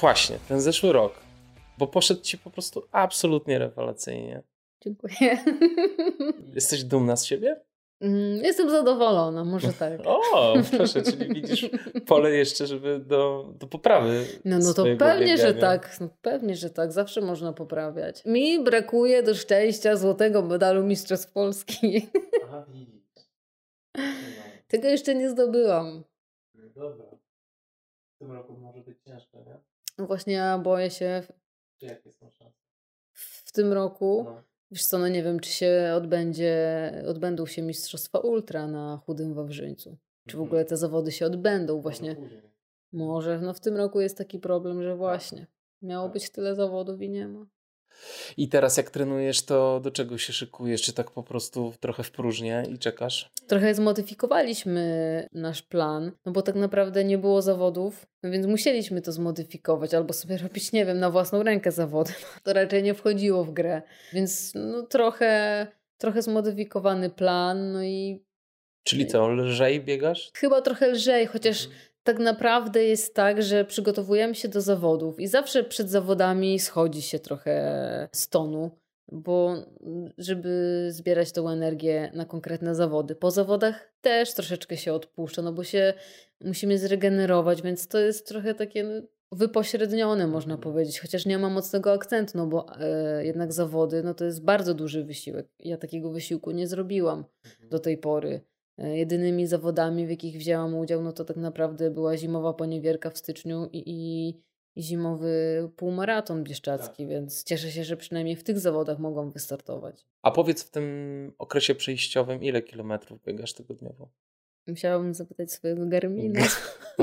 [0.00, 1.14] Właśnie, ten zeszły rok,
[1.78, 4.42] bo poszedł ci po prostu absolutnie rewelacyjnie.
[4.84, 5.38] Dziękuję.
[6.54, 7.60] Jesteś dumna z siebie?
[8.00, 10.00] Mm, Jestem zadowolona, może tak.
[10.04, 11.70] O, proszę, czyli widzisz
[12.06, 14.26] pole jeszcze, żeby do, do poprawy.
[14.44, 15.60] No, no to pewnie, że biegania.
[15.60, 16.00] tak.
[16.00, 16.92] No, pewnie, że tak.
[16.92, 18.24] Zawsze można poprawiać.
[18.24, 22.08] Mi brakuje do szczęścia złotego medalu Mistrzostw Polski.
[22.44, 22.66] Aha.
[24.68, 26.04] Tego jeszcze nie zdobyłam.
[26.54, 27.06] No dobra.
[28.14, 29.58] W tym roku może być ciężko, nie?
[29.98, 31.22] No Właśnie ja boję się
[31.80, 32.58] Czy jakie są szanse?
[33.14, 34.22] w tym roku.
[34.24, 34.42] No.
[34.72, 36.54] Wiesz co, no nie wiem, czy się odbędzie,
[37.06, 39.96] odbędą się Mistrzostwa Ultra na Chudym Wawrzyńcu.
[40.26, 40.48] Czy w Mhm.
[40.48, 42.16] ogóle te zawody się odbędą właśnie.
[42.92, 43.40] Może.
[43.40, 45.46] No w tym roku jest taki problem, że właśnie
[45.82, 46.12] miało Tak.
[46.12, 47.46] być tyle zawodów i nie ma.
[48.36, 50.82] I teraz jak trenujesz, to do czego się szykujesz?
[50.82, 53.30] Czy tak po prostu trochę w próżnię i czekasz?
[53.46, 59.12] Trochę zmodyfikowaliśmy nasz plan, no bo tak naprawdę nie było zawodów, no więc musieliśmy to
[59.12, 62.12] zmodyfikować albo sobie robić, nie wiem, na własną rękę zawody.
[62.42, 63.82] To raczej nie wchodziło w grę.
[64.12, 65.66] Więc no trochę,
[65.98, 68.24] trochę zmodyfikowany plan, no i
[68.84, 70.30] Czyli co, lżej biegasz?
[70.34, 71.82] chyba trochę lżej, chociaż Mhm.
[72.02, 77.18] Tak naprawdę jest tak, że przygotowujemy się do zawodów i zawsze przed zawodami schodzi się
[77.18, 78.70] trochę z tonu,
[79.12, 79.54] bo
[80.18, 83.14] żeby zbierać tą energię na konkretne zawody.
[83.14, 85.94] Po zawodach też troszeczkę się odpuszcza, no bo się
[86.40, 90.72] musimy zregenerować, więc to jest trochę takie no, wypośrednione, można Mhm.
[90.72, 94.74] powiedzieć, chociaż nie ma mocnego akcentu, no bo e, jednak zawody, no to jest bardzo
[94.74, 95.48] duży wysiłek.
[95.58, 97.24] Ja takiego wysiłku nie zrobiłam
[97.70, 98.40] do tej pory.
[98.78, 103.18] E, Jedynymi zawodami, w jakich wzięłam udział, no to tak naprawdę była zimowa poniewierka w
[103.18, 104.28] styczniu i, i,
[104.76, 105.32] i zimowy
[105.76, 110.06] półmaraton bieszczacki, więc cieszę się, że przynajmniej w tych zawodach mogłam wystartować.
[110.22, 114.08] A powiedz w tym okresie przejściowym, ile kilometrów biegasz tygodniowo?
[114.66, 116.40] Musiałabym zapytać swojego Garmina.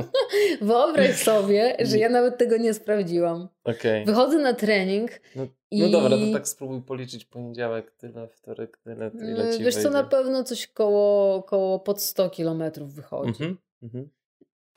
[0.62, 3.48] Wyobraź sobie, że ja nawet tego nie sprawdziłam.
[3.64, 4.06] Okej.
[4.06, 5.82] Wychodzę na trening No, i...
[5.82, 9.98] no dobra, to tak spróbuj policzyć poniedziałek, tyle, wtorek, tyle, tyle ci Wiesz co, wyjdzie.
[9.98, 13.30] na pewno coś koło, koło pod 100 kilometrów wychodzi.
[13.30, 14.10] Mhm, mhm.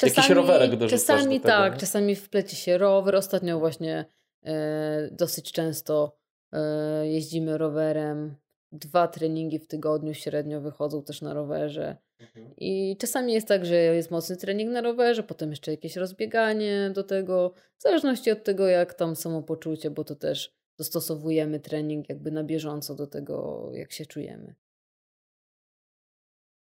[0.03, 3.17] Jakiś rowerek dorzucasz Czasami do tak, czasami wpleci się rower.
[3.17, 4.05] Ostatnio właśnie
[4.45, 6.17] e, dosyć często
[6.53, 8.35] e, jeździmy rowerem.
[8.73, 11.97] Dwa treningi w tygodniu średnio wychodzą też na rowerze.
[12.21, 12.55] Mhm.
[12.57, 17.05] I czasami jest tak, że jest mocny trening na rowerze, potem jeszcze jakieś rozbieganie do
[17.05, 22.45] tego, w zależności od tego, jak tam samopoczucie, bo to też dostosowujemy trening jakby na
[22.45, 24.55] bieżąco do tego, jak się czujemy.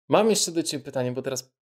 [0.08, 1.56] Mam jeszcze do Ciebie pytanie, bo teraz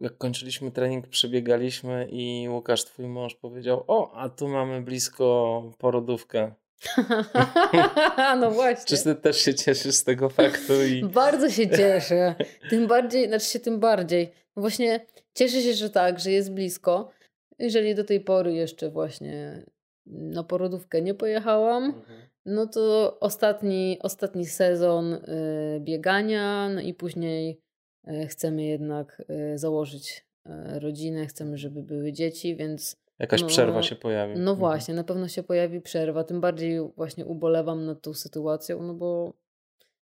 [0.00, 6.54] jak kończyliśmy trening, przebiegaliśmy i Łukasz, Twój mąż powiedział, o, a tu mamy blisko porodówkę.
[8.40, 8.96] no właśnie.
[8.96, 10.72] Czy Ty też się cieszysz z tego faktu?
[10.84, 11.04] I...
[11.14, 12.34] Bardzo się cieszę.
[12.70, 14.30] Tym bardziej, znaczy się tym bardziej.
[14.56, 17.10] Właśnie cieszę się, że tak, że jest blisko.
[17.58, 19.62] Jeżeli do tej pory jeszcze właśnie
[20.06, 22.20] na porodówkę nie pojechałam, Mhm.
[22.46, 25.20] no to ostatni, ostatni sezon y,
[25.80, 27.60] biegania, no i później
[28.08, 29.22] y, chcemy jednak
[29.54, 30.24] y, założyć
[30.80, 34.32] rodzinę, chcemy, żeby były dzieci, więc Jakaś No, przerwa się pojawi.
[34.34, 34.56] No Mhm.
[34.58, 36.24] właśnie, na pewno się pojawi przerwa.
[36.24, 39.32] Tym bardziej właśnie ubolewam nad tą sytuacją, no bo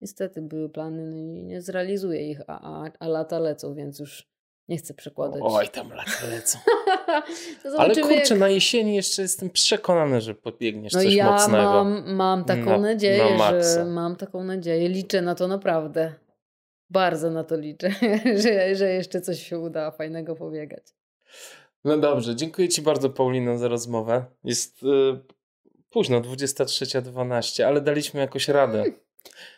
[0.01, 4.27] niestety były plany no i nie zrealizuję ich, a, a, a lata lecą, więc już
[4.67, 5.41] nie chcę przekładać.
[5.45, 6.59] Oj, tam lata lecą.
[7.77, 11.63] Ale kurczę, jak- na jesieni jeszcze jestem przekonany, że podbiegniesz No coś ja mocnego.
[11.63, 14.89] mam, mam taką Na- nadzieję, na że mam taką nadzieję.
[14.89, 16.13] Liczę na to naprawdę.
[16.89, 17.89] Bardzo na to liczę,
[18.43, 20.83] że, że jeszcze coś się uda fajnego pobiegać.
[21.83, 24.25] No dobrze, dziękuję Ci bardzo Paulino za rozmowę.
[24.43, 24.85] Jest y,
[25.89, 28.83] późno, 23.12, ale daliśmy jakoś radę.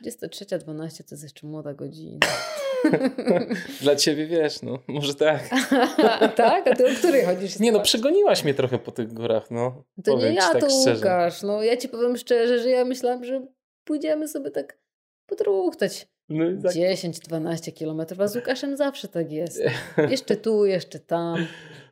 [0.06, 2.20] 23.12 to jest jeszcze młoda godzina.
[3.82, 5.50] Dla Ciebie wiesz, no może tak.
[6.36, 6.68] tak?
[6.68, 7.60] A ty o której chodzisz?
[7.60, 9.84] Nie no, przegoniłaś mnie trochę po tych górach, no.
[10.04, 10.96] To nie Powiem ci ja, tak to szczerze.
[10.96, 11.42] Łukasz.
[11.44, 13.48] No ja ci powiem szczerze, że ja myślałam, że
[13.84, 14.78] pójdziemy sobie tak
[15.26, 16.08] podruchtać.
[16.30, 16.72] No tak.
[16.74, 19.64] 10-12 kilometrów, a z Łukaszem zawsze tak jest.
[20.10, 21.48] Jeszcze tu, jeszcze tam.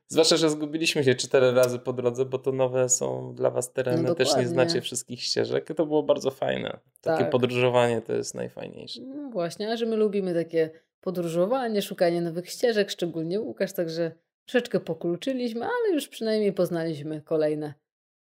[0.07, 4.03] Zwłaszcza, że zgubiliśmy się cztery razy po drodze, bo to nowe są dla Was tereny,
[4.03, 5.67] No też nie znacie wszystkich ścieżek.
[5.75, 6.79] To było bardzo fajne.
[7.01, 7.29] Takie Tak.
[7.29, 9.01] podróżowanie to jest najfajniejsze.
[9.01, 10.69] No właśnie, a że my lubimy takie
[11.01, 14.11] podróżowanie, szukanie nowych ścieżek, szczególnie Łukasz, także
[14.45, 17.73] troszeczkę pokluczyliśmy, ale już przynajmniej poznaliśmy kolejne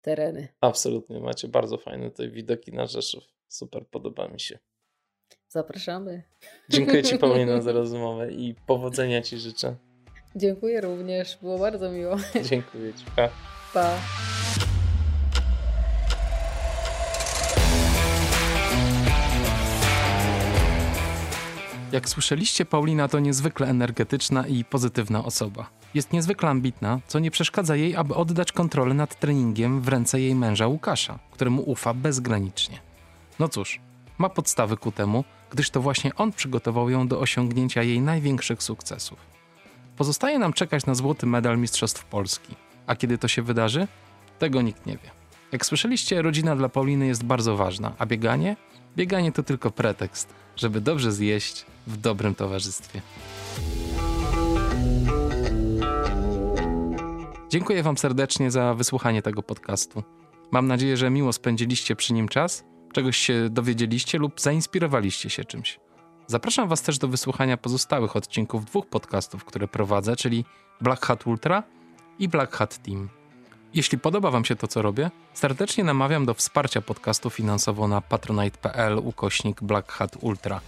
[0.01, 0.47] tereny.
[0.61, 3.23] Absolutnie, macie bardzo fajne tutaj widoki na Rzeszów.
[3.47, 4.59] Super, podoba mi się.
[5.47, 6.23] Zapraszamy.
[6.69, 9.75] Dziękuję Ci Paulina za rozmowę i powodzenia Ci życzę.
[10.35, 12.15] Dziękuję również, było bardzo miło.
[12.49, 13.05] Dziękuję Ci.
[13.15, 13.29] Pa.
[13.73, 13.95] Pa.
[21.91, 25.69] Jak słyszeliście, Paulina to niezwykle energetyczna i pozytywna osoba.
[25.93, 30.35] Jest niezwykle ambitna, co nie przeszkadza jej, aby oddać kontrolę nad treningiem w ręce jej
[30.35, 32.79] męża Łukasza, któremu ufa bezgranicznie.
[33.39, 33.79] No cóż,
[34.17, 39.28] ma podstawy ku temu, gdyż to właśnie on przygotował ją do osiągnięcia jej największych sukcesów.
[39.99, 42.55] Pozostaje nam czekać na złoty medal Mistrzostw Polski.
[42.87, 43.87] A kiedy to się wydarzy?
[44.39, 45.11] Tego nikt nie wie.
[45.51, 48.55] Jak słyszeliście, rodzina dla Pauliny jest bardzo ważna, a bieganie?
[48.95, 53.01] Bieganie to tylko pretekst, żeby dobrze zjeść w dobrym towarzystwie.
[57.49, 60.03] Dziękuję Wam serdecznie za wysłuchanie tego podcastu.
[60.51, 65.79] Mam nadzieję, że miło spędziliście przy nim czas, czegoś się dowiedzieliście lub zainspirowaliście się czymś.
[66.29, 70.45] Zapraszam Was też do wysłuchania pozostałych odcinków dwóch podcastów, które prowadzę, czyli
[70.81, 71.63] Black Hat Ultra
[72.19, 73.09] i Black Hat Team.
[73.73, 78.97] Jeśli podoba Wam się to, co robię, serdecznie namawiam do wsparcia podcastu finansowo na patronite.pl
[78.97, 80.61] ukośnik Black Hat Ultra.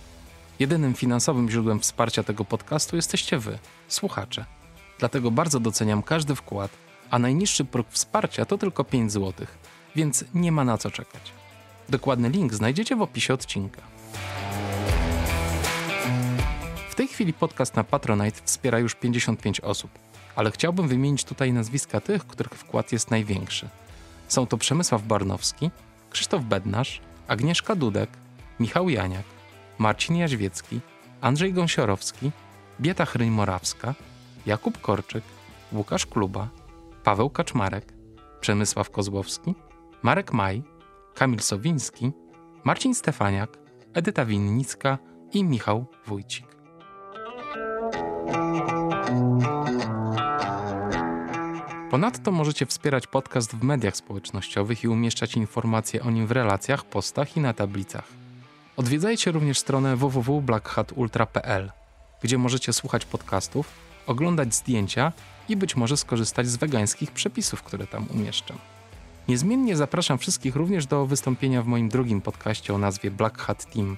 [0.59, 4.45] Jedynym finansowym źródłem wsparcia tego podcastu jesteście Wy, słuchacze.
[4.99, 6.71] Dlatego bardzo doceniam każdy wkład,
[7.11, 9.47] a najniższy próg wsparcia to tylko 5 zł,
[9.95, 11.31] więc nie ma na co czekać.
[11.89, 13.81] Dokładny link znajdziecie w opisie odcinka.
[17.01, 19.91] Tej chwili podcast na Patronite wspiera już 55 osób,
[20.35, 23.69] ale chciałbym wymienić tutaj nazwiska tych, których wkład jest największy.
[24.27, 25.71] Są to Przemysław Barnowski,
[26.09, 28.09] Krzysztof Bednarz, Agnieszka Dudek,
[28.59, 29.23] Michał Janiak,
[29.77, 30.79] Marcin Jaźwiecki,
[31.21, 32.31] Andrzej Gąsiorowski,
[32.81, 33.93] Bieta Chryń-Morawska,
[34.45, 35.23] Jakub Korczyk,
[35.71, 36.49] Łukasz Kluba,
[37.03, 37.93] Paweł Kaczmarek,
[38.41, 39.55] Przemysław Kozłowski,
[40.01, 40.63] Marek Maj,
[41.15, 42.11] Kamil Sowiński,
[42.63, 43.57] Marcin Stefaniak,
[43.93, 44.97] Edyta Winnicka
[45.33, 46.50] i Michał Wójcik.
[51.91, 57.37] Ponadto możecie wspierać podcast w mediach społecznościowych i umieszczać informacje o nim w relacjach, postach
[57.37, 58.03] i na tablicach.
[58.77, 61.71] Odwiedzajcie również stronę www.blackhatultra.pl,
[62.21, 63.67] gdzie możecie słuchać podcastów,
[64.07, 65.11] oglądać zdjęcia
[65.49, 68.57] i być może skorzystać z wegańskich przepisów, które tam umieszczam.
[69.27, 73.97] Niezmiennie zapraszam wszystkich również do wystąpienia w moim drugim podcaście o nazwie Black Hat Team.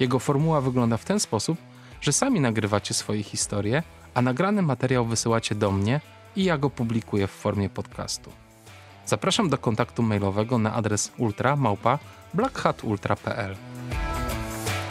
[0.00, 1.58] Jego formuła wygląda w ten sposób,
[2.00, 3.82] że sami nagrywacie swoje historie,
[4.14, 6.00] a nagrany materiał wysyłacie do mnie
[6.36, 8.32] i ja go publikuję w formie podcastu.
[9.06, 13.56] Zapraszam do kontaktu mailowego na adres ultra@blackhatultra.pl.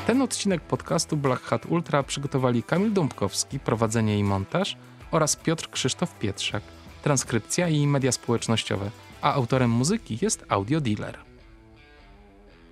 [0.07, 4.77] Ten odcinek podcastu Black Hat Ultra przygotowali Kamil Dąbkowski, prowadzenie i montaż
[5.11, 6.63] oraz Piotr Krzysztof Pietrzak,
[7.01, 8.91] transkrypcja i media społecznościowe,
[9.21, 11.17] a autorem muzyki jest Audio Dealer.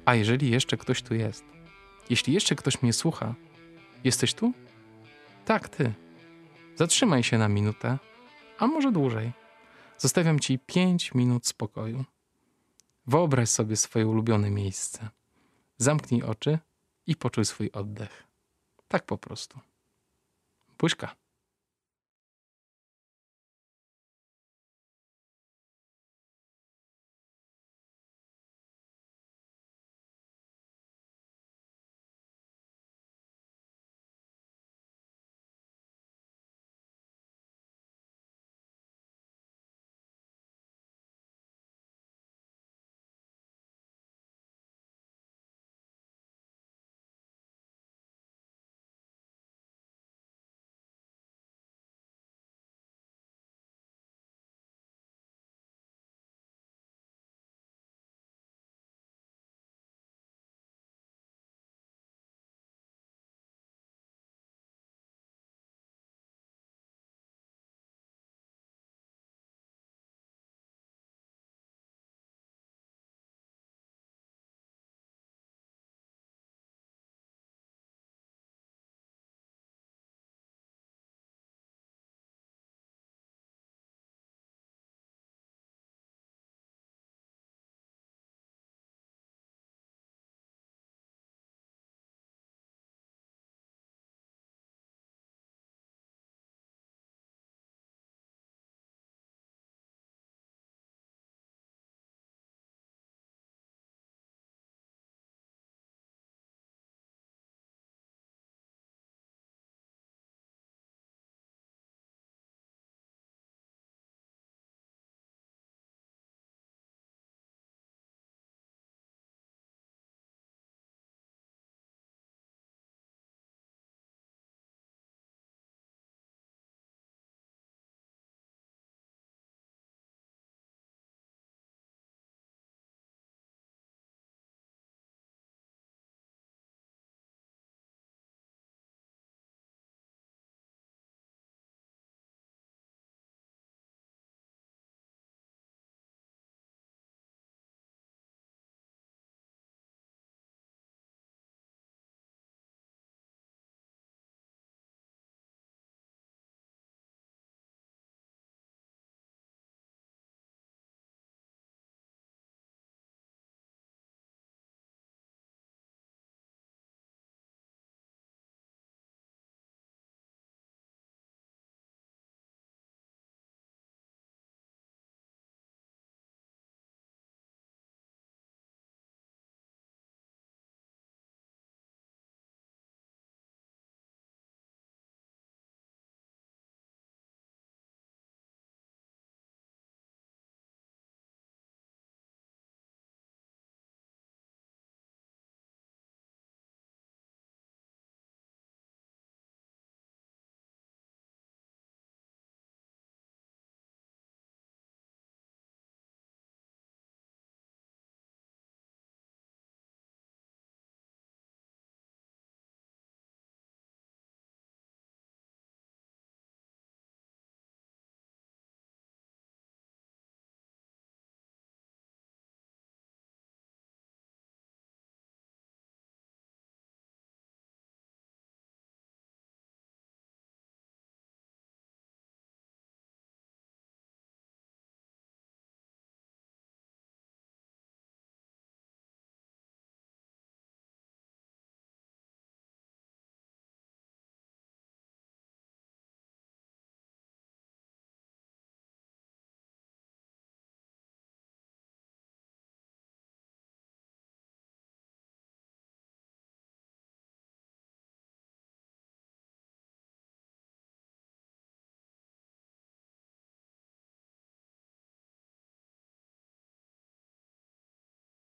[0.06, 1.44] A jeżeli jeszcze ktoś tu jest,
[2.10, 3.34] jeśli jeszcze ktoś mnie słucha,
[4.03, 4.53] jesteś tu?
[5.45, 5.94] Tak, ty.
[6.76, 7.98] Zatrzymaj się na minutę,
[8.58, 9.32] a może dłużej.
[9.98, 12.06] Zostawiam ci 5 minut spokoju.
[13.08, 15.10] Wyobraź sobie swoje ulubione miejsce.
[15.78, 16.60] Zamknij oczy
[17.08, 18.24] i poczuj swój oddech.
[18.88, 19.60] Tak po prostu.
[20.78, 21.16] Puśka.